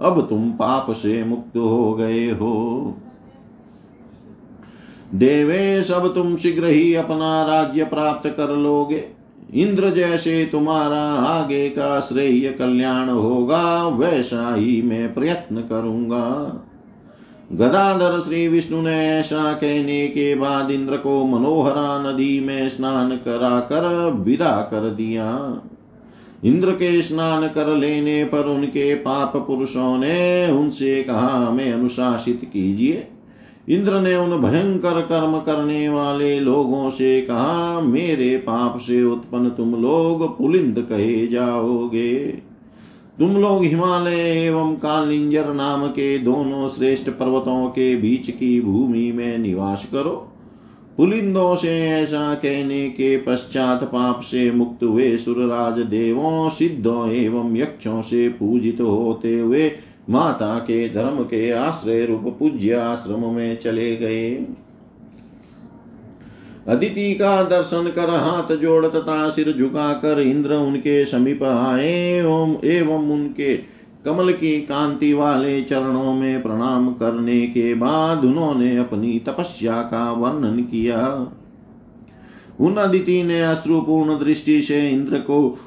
अब 0.01 0.27
तुम 0.31 0.51
पाप 0.51 0.91
से 0.91 1.25
मुक्त 1.25 1.57
हो 1.57 1.95
गए 1.95 2.31
हो। 2.31 2.97
देवे 5.15 5.83
सब 5.83 6.15
तुम 6.15 6.37
शीघ्र 6.37 6.65
ही 6.65 6.95
अपना 6.95 7.43
राज्य 7.43 7.85
प्राप्त 7.85 8.29
कर 8.29 8.57
लोगे। 8.57 9.05
इंद्र 9.55 9.91
जैसे 9.91 10.49
तुम्हारा 10.53 11.03
आगे 11.13 11.69
का 11.69 12.01
श्रेय 12.01 12.53
कल्याण 12.53 13.09
होगा, 13.09 13.89
वैसा 13.89 14.55
ही 14.55 14.83
मैं 14.83 15.15
प्रयत्न 15.15 15.57
करूँगा। 15.57 16.53
गदाधर 17.55 18.21
श्री 18.21 18.49
विष्णु 18.49 18.83
ने 18.83 19.09
ऐसा 19.09 19.53
कहने 19.53 20.07
के 20.07 20.35
बाद 20.35 20.71
इंद्र 20.71 20.97
को 20.97 21.25
मनोहरा 21.25 22.13
नदी 22.13 22.41
में 22.41 22.69
स्नान 22.69 23.11
करा 23.11 23.61
कर 23.61 24.11
विदा 24.11 24.61
कर 24.71 24.91
दिया। 24.91 25.61
इंद्र 26.45 26.71
के 26.71 27.03
स्नान 27.03 27.49
कर 27.49 27.77
लेने 27.77 28.25
पर 28.25 28.47
उनके 28.47 28.95
पाप 28.95 29.37
पुरुषों 29.37 29.99
ने 29.99 30.51
उनसे 30.51 31.03
कहा, 31.03 31.47
हमें 31.47 31.73
अनुशासित 31.73 32.41
कीजिए। 32.53 33.09
इंद्र 33.69 34.01
ने 34.01 34.17
उन 34.17 34.43
भयंकर 34.43 35.01
कर्म 35.01 35.39
करने 35.39 35.89
वाले 35.89 36.41
लोगों 36.41 36.91
से 36.91 37.21
कहा, 37.21 37.81
मेरे 37.81 38.37
पाप 38.37 38.79
से 38.79 39.05
उत्पन्न 39.05 39.49
तुम 39.49 39.75
लोग 39.75 40.39
पुलिंद 40.39 40.87
कहे 40.89 41.27
जाओगे। 41.27 42.43
तुम 43.19 43.37
लोग 43.37 43.65
हिमालय 43.65 44.21
एवं 44.47 44.75
कालिंजर 44.75 45.53
नाम 45.55 45.87
के 45.87 46.19
दोनों 46.19 46.69
श्रेष्ठ 46.69 47.11
पर्वतों 47.11 47.69
के 47.69 47.95
बीच 47.97 48.31
की 48.31 48.61
भूमि 48.61 49.13
में 49.13 49.39
निवास 49.39 49.89
करो। 49.93 50.15
पुलिंदों 50.97 51.55
से 51.57 51.71
ऐसा 51.89 52.35
कहने 52.35 52.89
के 52.91 53.17
पश्चात 53.17 53.85
पाप 53.85 54.21
से 54.21 54.51
मुक्त 54.51 54.83
हुए 54.85 55.17
सुरराज 55.17 55.79
देवों, 55.79 56.49
सिद्धों 56.51 57.11
एवं 57.11 57.57
यक्षों 57.57 58.03
से 58.03 58.29
पूजित 58.29 58.81
होते 58.81 59.39
हुए 59.39 59.71
माता 60.11 60.59
के 60.59 60.89
धर्म 60.89 61.23
के 61.25 61.51
आश्रय 61.51 62.05
रूप 62.07 62.37
पूज्य 62.39 62.75
आश्रम 62.75 63.25
में 63.35 63.59
चले 63.59 63.97
गए। 63.97 64.31
अदिति 66.69 67.15
का 67.15 67.43
दर्शन 67.43 67.91
कर 67.95 68.11
हाथ 68.11 68.57
जोड़ 68.57 68.87
तथा 68.87 69.29
सिर 69.31 69.53
झुकाकर 69.53 70.21
इंद्र 70.21 70.55
उनके 70.55 71.05
समीप 71.05 71.43
आए 71.43 71.93
एवं 72.65 73.11
उनके 73.13 73.55
कमल 74.05 74.33
की 74.33 74.61
कांति 74.61 75.13
वाले 75.13 75.63
चरणों 75.63 76.13
में 76.15 76.43
प्रणाम 76.43 76.93
करने 76.93 77.41
के 77.47 77.75
बाद 77.75 78.25
उन्होंने 78.25 78.77
अपनी 78.77 79.19
तपस्या 79.19 79.83
का 79.83 80.11
वर्णन 80.13 80.63
किया। 80.63 81.01
उन 82.61 82.77
अदिति 82.77 83.23
ने 83.23 83.43
अश्रुपूर्ण 83.43 84.19
दृष्टि 84.19 84.61
से 84.63 84.89
इंद्र 84.91 85.19
को 85.19 85.59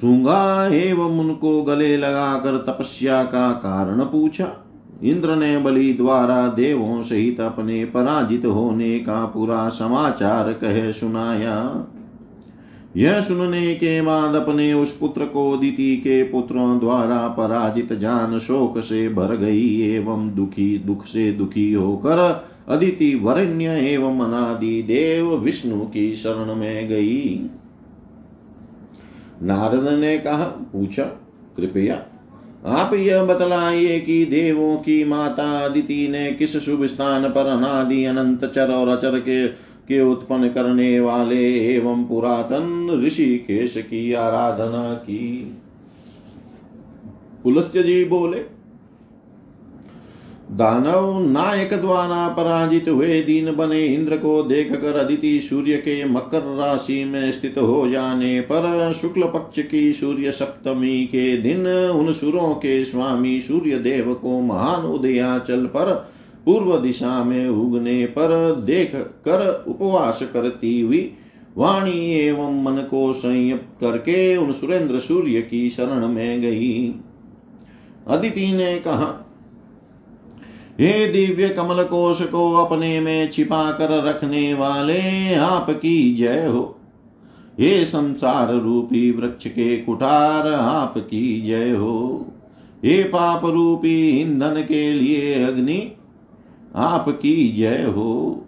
सूँगा 0.00 0.66
एवं 0.66 1.18
उनको 1.18 1.62
गले 1.62 1.96
लगाकर 1.96 2.56
तपस्या 2.68 3.22
का 3.24 3.50
कारण 3.52 4.04
पूछा। 4.04 4.44
इंद्र 5.02 5.36
ने 5.36 5.58
बलि 5.58 5.92
द्वारा 5.92 6.48
देवों 6.48 7.02
सहित 7.02 7.40
अपने 7.40 7.84
पराजित 7.84 8.44
होने 8.44 8.98
का 8.98 9.24
पूरा 9.24 9.68
समाचार 9.68 10.52
कह 10.52 10.92
सुनाया। 10.92 11.86
यह 12.96 13.20
सुनने 13.20 13.74
के 13.74 14.00
बाद 14.02 14.34
अपने 14.34 14.72
उस 14.72 14.96
पुत्र 14.96 15.24
को 15.24 15.56
दिति 15.56 15.96
के 15.96 16.22
पुत्रों 16.22 16.78
द्वारा 16.78 17.28
पराजित 17.28 17.92
जान 17.92 18.38
शोक 18.38 18.78
से 18.78 19.08
भर 19.08 19.36
गई 19.36 19.80
एवं 19.80 20.34
दुखी, 20.34 20.78
दुख 20.78 21.04
से 21.04 21.32
दुखी 21.32 21.72
होकर 21.72 22.46
अदिति 22.68 23.14
वरण्य 23.14 23.64
एवं 23.64 24.20
अनादि 24.20 24.82
देव 24.82 25.34
विष्णु 25.34 25.80
की 25.80 26.16
शरण 26.16 26.54
में 26.54 26.88
गई। 26.88 27.50
नारद 29.42 29.98
ने 29.98 30.18
कहा, 30.18 30.44
पूछा, 30.44 31.04
कृपया 31.56 31.94
आप 32.66 32.94
यह 32.94 33.24
बतलाइए 33.24 34.00
कि 34.00 34.24
देवों 34.24 34.76
की 34.76 35.04
माता 35.04 35.64
अदिति 35.64 36.08
ने 36.08 36.32
किस 36.32 36.56
शुभ 36.56 36.84
स्थान 36.84 37.28
पर 37.28 37.46
अनादि 37.46 38.04
अनंत 38.04 38.44
चर 38.44 38.70
और 38.72 38.88
अचर 38.88 39.20
के 39.20 39.48
के 39.88 40.00
उत्पन्न 40.00 40.48
करने 40.48 41.00
वाले 41.00 41.74
एवं 41.74 42.04
पुरातन 42.04 43.00
ऋषि 43.04 43.38
केश 43.38 43.76
की 43.76 44.12
आराधना 44.12 44.94
की? 44.94 45.56
पुलस्त्य 47.42 47.82
जी 47.82 48.04
बोले 48.04 48.59
दानव 50.50 51.18
नायक 51.30 51.72
द्वारा 51.74 52.28
पराजित 52.28 52.88
हुए 52.88 53.20
दीन 53.22 53.54
बने 53.54 53.80
इंद्र 53.86 54.16
को 54.16 54.42
देख 54.42 54.72
कर 54.72 54.96
अदिति 54.96 55.40
सूर्य 55.40 55.76
के 55.76 56.04
मकर 56.04 56.56
राशि 56.56 57.04
में 57.04 57.32
स्थित 57.32 57.58
हो 57.58 57.88
जाने 57.88 58.40
पर 58.40 58.92
शुक्ल 58.92 59.24
पक्ष 59.24 59.62
की 59.62 59.92
सूर्य 59.92 60.32
सप्तमी 60.32 61.04
के 61.04 61.36
दिन 61.36 61.66
उन 61.90 62.12
सुरों 62.12 62.54
के 62.54 62.84
स्वामी 62.84 63.40
सूर्य 63.40 63.78
देव 63.78 64.14
को 64.14 64.40
महान 64.40 64.86
उदयाचल 64.86 65.66
पर 65.66 65.94
पूर्व 66.44 66.76
दिशा 66.76 67.24
में 67.24 67.48
उगने 67.48 68.04
पर 68.06 68.54
देख 68.54 68.94
कर 68.94 69.64
उपवास 69.68 70.22
करती 70.32 70.80
हुई 70.80 71.12
वाणी 71.56 72.14
एवं 72.14 72.62
मन 72.62 72.82
को 72.82 73.12
संयत 73.12 73.66
करके 73.80 74.36
उन 74.36 74.52
सुरेंद्र 74.52 74.98
सूर्य 74.98 75.42
की 75.42 75.70
शरण 75.70 76.08
में 76.08 76.40
गई। 76.40 76.94
अदिति 78.08 78.52
ने 78.52 78.78
कहा 78.78 79.29
हे 80.80 81.08
दिव्य 81.08 81.48
कमल 81.48 81.82
कोश 81.82 82.22
को 82.22 82.52
अपने 82.52 83.00
में 83.00 83.30
छिपा 83.30 83.70
कर 83.70 84.04
रखने 84.04 84.54
वाले, 84.54 85.34
आपकी 85.34 86.14
जय 86.14 86.46
हो। 86.46 86.78
हे 87.60 87.84
संसार 87.84 88.54
रूपी 88.54 89.10
वृक्ष 89.10 89.46
के 89.46 89.76
कुठार, 89.76 90.48
आपकी 90.52 91.42
जय 91.42 91.70
हो। 91.70 92.26
हे 92.84 93.02
पाप 93.02 93.44
रूपी 93.44 94.08
ईंधन 94.20 94.64
के 94.68 94.92
लिए 94.92 95.44
अग्नि, 95.44 95.92
आपकी 96.74 97.52
जय 97.52 97.82
हो। 97.82 98.44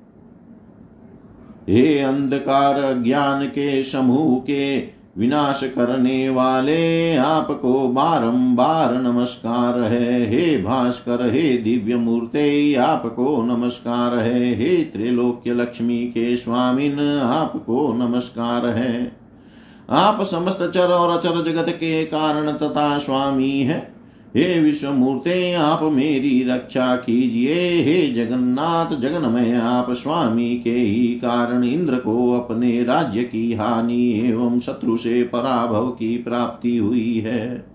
हे 1.68 1.98
अंधकार 1.98 3.02
ज्ञान 3.02 3.46
के 3.46 3.82
समूह 3.82 4.38
के 4.40 5.01
विनाश 5.18 5.60
करने 5.64 6.28
वाले 6.28 7.16
आपको 7.16 7.88
बारंबार 7.88 8.94
नमस्कार 8.94 9.80
है। 9.80 10.30
हे 10.30 10.62
भास्कर, 10.62 11.30
हे 11.30 11.56
दिव्य 11.56 11.96
मूर्ते 11.96 12.74
आपको 12.74 13.42
नमस्कार 13.42 14.14
है। 14.14 14.54
हे 14.54 14.76
त्रिलोक्य 14.76 15.54
लक्ष्मी 15.54 15.98
के 15.98 16.36
स्वामिन, 16.36 17.20
आपको 17.20 17.92
नमस्कार 17.92 18.66
है। 18.66 19.16
आप 19.90 20.22
समस्त 20.22 20.70
चर 20.74 20.88
और 20.88 21.16
अचर 21.16 21.44
जगत 21.44 21.66
के 21.68 22.04
कारण 22.04 22.52
तथा 22.52 22.98
स्वामी 22.98 23.60
है। 23.60 23.91
हे 24.36 24.60
विश्वमूर्ते, 24.60 25.54
आप 25.54 25.82
मेरी 25.82 26.44
रक्षा 26.48 26.96
कीजिए। 26.96 27.54
हे 27.82 28.12
जगन्नाथ, 28.12 29.00
जगन्मय, 29.00 29.52
आप 29.52 29.90
स्वामी 29.90 30.60
के 30.64 30.70
ही 30.70 31.06
कारण 31.06 31.64
इंद्र 31.64 31.96
को 31.96 32.32
अपने 32.32 32.84
राज्य 32.84 33.22
की 33.22 33.52
हानि 33.52 34.28
एवं 34.28 34.60
शत्रु 34.60 34.96
से 34.96 35.22
पराभव 35.22 35.86
की 35.86 36.18
प्राप्ति 36.18 36.76
हुई 36.76 37.18
है। 37.18 37.66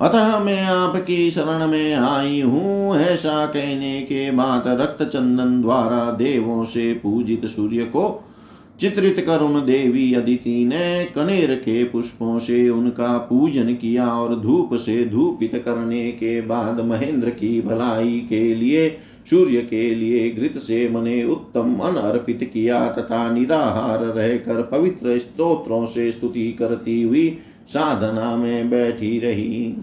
अतः 0.00 0.40
मैं 0.40 0.64
आपकी 0.64 1.30
शरण 1.30 1.66
में 1.66 1.94
आई 1.94 2.40
हूँ। 2.40 2.96
ऐसा 2.96 3.46
कहने 3.46 4.00
के 4.00 4.30
बाद 4.30 4.64
रक्त 4.66 5.02
चंदन 5.02 5.62
द्वारा 5.62 6.10
देवों 6.10 6.64
से 6.64 6.92
पूजित 6.92 7.46
सूर्य 7.46 7.78
को 7.78 8.24
चित्रित 8.80 9.16
कर 9.20 9.40
उन 9.40 9.60
देवी 9.66 10.14
अदिति 10.14 10.64
ने 10.64 11.04
कनेर 11.04 11.54
के 11.54 11.84
पुष्पों 11.84 12.38
से 12.38 12.68
उनका 12.70 13.18
पूजन 13.18 13.74
किया 13.74 14.06
और 14.08 14.40
धूप 14.40 14.74
से 14.74 15.04
धूपित 15.04 15.62
करने 15.64 16.10
के 16.12 16.40
बाद 16.40 16.80
महेंद्र 16.80 17.30
की 17.30 17.60
भलाई 17.60 18.18
के 18.28 18.54
लिए, 18.54 18.88
सूर्य 19.30 19.60
के 19.60 19.94
लिए 19.94 20.30
घृत 20.30 20.58
से 20.58 20.88
मने 20.88 21.24
उत्तम 21.24 21.70
मन 21.70 21.96
अर्पित 21.96 22.50
किया 22.52 22.88
तथा 22.88 23.30
निराहार 23.30 24.04
रहकर 24.04 24.62
पवित्र 24.62 25.18
स्तोत्रों 25.18 25.86
से 25.86 26.10
स्तुति 26.12 26.52
करती 26.52 27.02
हुई 27.02 27.38
साधना 27.68 28.36
में 28.36 28.70
बैठी 28.70 29.18
रही। 29.18 29.74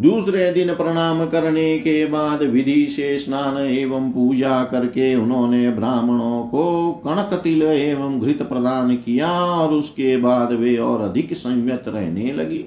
दूसरे 0.00 0.52
दिन 0.52 0.74
प्रणाम 0.74 1.26
करने 1.26 1.78
के 1.78 2.06
बाद 2.06 2.42
विधि 2.42 2.86
से 2.90 3.18
स्नान 3.18 3.56
एवं 3.58 4.10
पूजा 4.10 4.64
करके 4.64 5.14
उन्होंने 5.14 5.70
ब्राह्मणों 5.70 6.42
को 6.42 6.92
कणक 7.06 7.40
तिल 7.44 7.62
एवं 7.62 8.20
घृत 8.20 8.42
प्रदान 8.42 8.94
किया 8.96 9.30
और 9.30 9.74
उसके 9.74 10.16
बाद 10.16 10.52
वे 10.52 10.76
और 10.76 11.00
अधिक 11.00 11.34
संयत 11.34 11.84
रहने 11.88 12.32
लगी। 12.32 12.64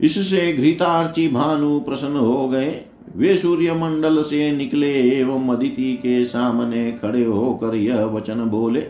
इससे 0.00 0.52
घृतार्ची 0.52 1.28
भानु 1.28 1.80
प्रसन्न 1.80 2.16
हो 2.16 2.48
गए। 2.48 2.80
वे 3.16 3.36
सूर्य 3.36 3.72
मंडल 3.72 4.22
से 4.22 4.50
निकले 4.52 4.92
एवं 5.20 5.48
अदिति 5.48 5.92
के 5.94 6.24
सामने 6.24 6.90
खड़े 6.92 7.24
होकर 7.24 7.74
यह 7.74 8.04
वचन 8.04 8.34
बोले 8.34 8.80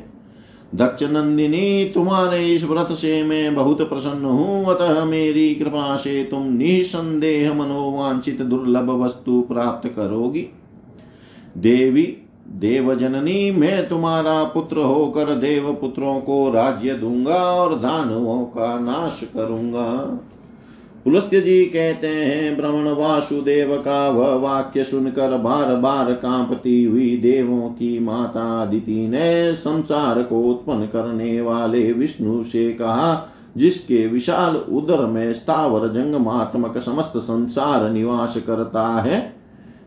दक्ष 0.77 1.03
नंदिनी 1.03 1.91
तुम्हारे 1.95 2.47
इस 2.47 2.65
व्रत 2.65 2.89
से 2.93 3.23
मैं 3.23 3.55
बहुत 3.55 3.89
प्रसन्न 3.89 4.25
हूँ। 4.25 4.65
अतः 4.67 5.05
मेरी 5.05 5.55
कृपा 5.55 5.97
से 5.97 6.23
तुम 6.25 6.53
निसंदेह 6.53 7.55
मनोवांछित 7.55 8.43
दुर्लभ 8.43 8.91
वस्तु 8.91 9.41
प्राप्त 9.41 9.89
करोगी। 9.89 10.47
देवी, 11.57 12.03
देवजननी, 12.49 13.51
मैं 13.51 13.89
तुम्हारा 13.89 14.45
पुत्र 14.45 14.79
होकर 14.79 15.35
देव 15.35 15.73
पुत्रों 15.73 16.21
को 16.21 16.51
राज्य 16.51 16.95
दूँगा 16.95 17.39
और 17.53 17.75
दानवों 17.75 18.45
का 18.45 18.79
नाश 18.81 19.21
करूँगा। 19.35 19.87
पुलस्त्य 21.07 21.41
जी 21.41 21.65
कहते 21.65 22.07
हैं 22.07 22.57
ब्रह्मण 22.57 22.89
वासुदेव 22.89 23.77
का 23.77 24.09
वह 24.09 24.35
वाक्य 24.35 24.85
सुनकर 24.85 25.37
बार 25.37 25.77
बार 25.77 26.13
कांपती 26.13 26.85
हुई 26.85 27.17
देवों 27.17 27.69
की 27.69 27.99
माता 27.99 28.67
दिति 28.67 29.09
ने 29.09 29.55
संसार 29.55 30.23
को 30.23 30.41
उत्पन्न 30.41 30.87
करने 30.87 31.41
वाले 31.41 31.93
विष्णु 31.93 32.45
से 32.45 32.73
कहा, 32.73 33.29
जिसके 33.57 34.07
विशाल 34.07 34.57
उदर 34.57 35.07
में 35.07 35.33
स्थावर 35.33 35.89
जंगमात्मक 35.89 36.79
समस्त 36.79 37.13
संसार 37.17 37.91
निवास 37.91 38.37
करता 38.47 38.89
है, 38.89 39.37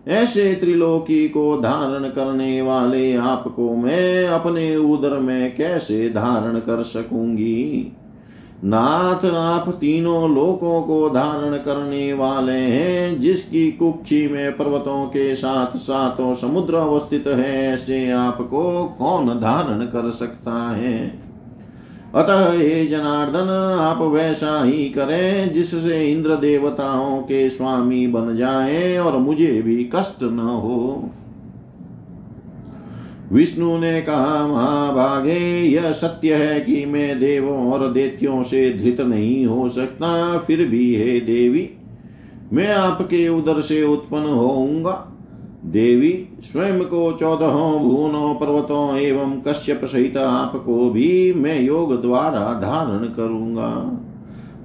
ऐसे 0.07 0.53
त्रिलोकी 0.53 1.29
को 1.29 1.57
धारण 1.57 2.09
करने 2.09 2.61
वाले 2.61 3.15
आपको 3.15 3.75
मैं 3.75 4.27
अपने 4.27 4.75
उदर 4.75 5.19
में 5.19 5.55
कैसे 5.55 6.09
धारण 6.09 6.59
कर 6.59 6.83
सकूँगी? 6.83 7.91
नाथ 8.63 9.25
आप 9.25 9.69
तीनों 9.69 10.35
लोकों 10.35 10.81
को 10.81 11.09
धारण 11.09 11.57
करने 11.57 12.13
वाले 12.13 12.51
हैं, 12.51 13.19
जिसकी 13.19 13.71
कुक्षी 13.71 14.27
में 14.27 14.57
पर्वतों 14.57 15.05
के 15.05 15.35
साथ 15.35 15.77
सातों 15.77 16.33
समुद्र 16.33 16.75
अवस्थित 16.75 17.23
है, 17.27 17.73
ऐसे 17.73 18.11
आपको 18.11 18.95
कौन 18.99 19.27
धारण 19.27 19.85
कर 19.85 20.11
सकता 20.11 20.71
है? 20.71 21.21
अतः 22.15 22.51
हे 22.51 22.85
जनार्दन, 22.85 23.77
आप 23.81 24.01
वैसा 24.01 24.63
ही 24.63 24.89
करें, 24.89 25.53
जिससे 25.53 26.11
इंद्र 26.11 26.35
देवताओं 26.35 27.21
के 27.21 27.49
स्वामी 27.49 28.07
बन 28.07 28.35
जाएँ 28.35 28.97
और 28.97 29.17
मुझे 29.17 29.61
भी 29.61 29.89
कष्ट 29.95 30.23
न 30.23 30.39
हो। 30.39 31.09
विष्णु 33.31 33.77
ने 33.77 34.01
कहा, 34.01 34.47
महाभागे, 34.47 35.39
यह 35.61 35.91
सत्य 35.91 36.33
है 36.33 36.59
कि 36.61 36.85
मैं 36.85 37.19
देवों 37.19 37.71
और 37.71 37.91
देत्यों 37.91 38.43
से 38.43 38.73
धृत 38.73 39.01
नहीं 39.01 39.45
हो 39.45 39.69
सकता, 39.69 40.37
फिर 40.37 40.65
भी 40.67 40.95
हे 40.95 41.19
देवी, 41.19 41.69
मैं 42.53 42.73
आपके 42.73 43.27
उदर 43.27 43.61
से 43.61 43.83
उत्पन्न 43.83 44.25
होऊँगा। 44.25 45.05
देवी, 45.65 46.27
स्वयं 46.43 46.81
को 46.81 47.11
चौदहों 47.11 47.79
भुवनों, 47.79 48.33
पर्वतों 48.35 48.97
एवं 48.97 49.41
कश्यप 49.47 49.81
सहित 49.85 50.17
आपको 50.17 50.89
भी 50.89 51.33
मैं 51.33 51.61
योग 51.61 52.01
द्वारा 52.01 52.39
धारण 52.39 53.05
करूँगा। 53.05 53.99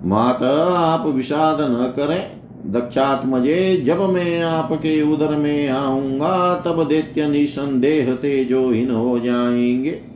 माता, 0.04 0.50
आप 0.78 1.06
विषाद 1.06 1.58
न 1.60 1.92
करें 1.96 2.43
दक्षात्मजे 2.66 3.82
जब 3.84 4.00
मैं 4.00 4.40
आपके 4.40 5.02
उदर 5.02 5.28
में 5.28 5.68
आऊँगा, 5.68 6.62
तब 6.66 6.88
दैत्य 6.88 7.28
निसंदेह 7.28 8.14
तेजोहीन 8.14 8.90
हो 8.90 9.20
जाएँगे। 9.20 10.14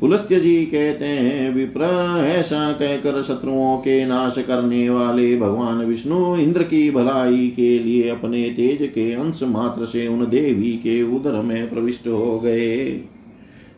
पुलस्त्य 0.00 0.40
जी 0.40 0.56
कहते 0.64 1.04
हैं, 1.04 1.54
विप्र, 1.54 1.82
ऐसा 2.26 2.72
कहकर 2.72 3.22
शत्रुओं 3.22 3.76
के 3.76 4.06
नाश 4.06 4.34
करने 4.38 4.90
वाले 4.90 5.36
भगवान 5.36 5.76
विष्णु 5.76 6.36
इंद्र 6.36 6.62
की 6.62 6.90
भलाई 6.90 7.52
के 7.56 7.78
लिए 7.78 8.08
अपने 8.08 8.42
तेज 8.44 8.88
के 8.88 9.12
अंश 9.12 9.40
मात्र 9.42 9.84
से 9.84 10.06
उन 10.06 10.26
देवी 10.30 10.70
के 10.70 11.02
उदर 11.02 11.32
में 11.32 11.70
प्रविष्ट 11.70 12.08
हो 12.08 12.40
गए। 12.40 13.00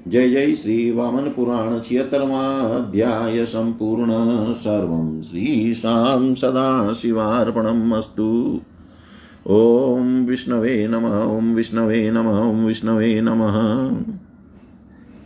जय 0.09 0.28
जय 0.30 0.54
श्री 0.54 0.90
वामन 0.90 1.22
पुराण 1.22 1.80
छिहत्तरवा 1.80 2.40
अध्याय 2.76 3.44
सम्पूर्ण 3.44 4.07
सर्वं 4.54 5.22
श्रीशां 5.22 6.34
सदाशिवार्पणम् 6.34 7.92
अस्तु। 7.92 8.61
ॐ 9.48 10.26
विष्णवे 10.26 10.88
नमः, 10.88 11.22
ॐ 11.22 11.54
विष्णवे 11.54 12.11
नमः, 12.11 12.38
ॐ 12.38 12.64
विष्णवे 12.64 13.20
नमः। 13.20 13.57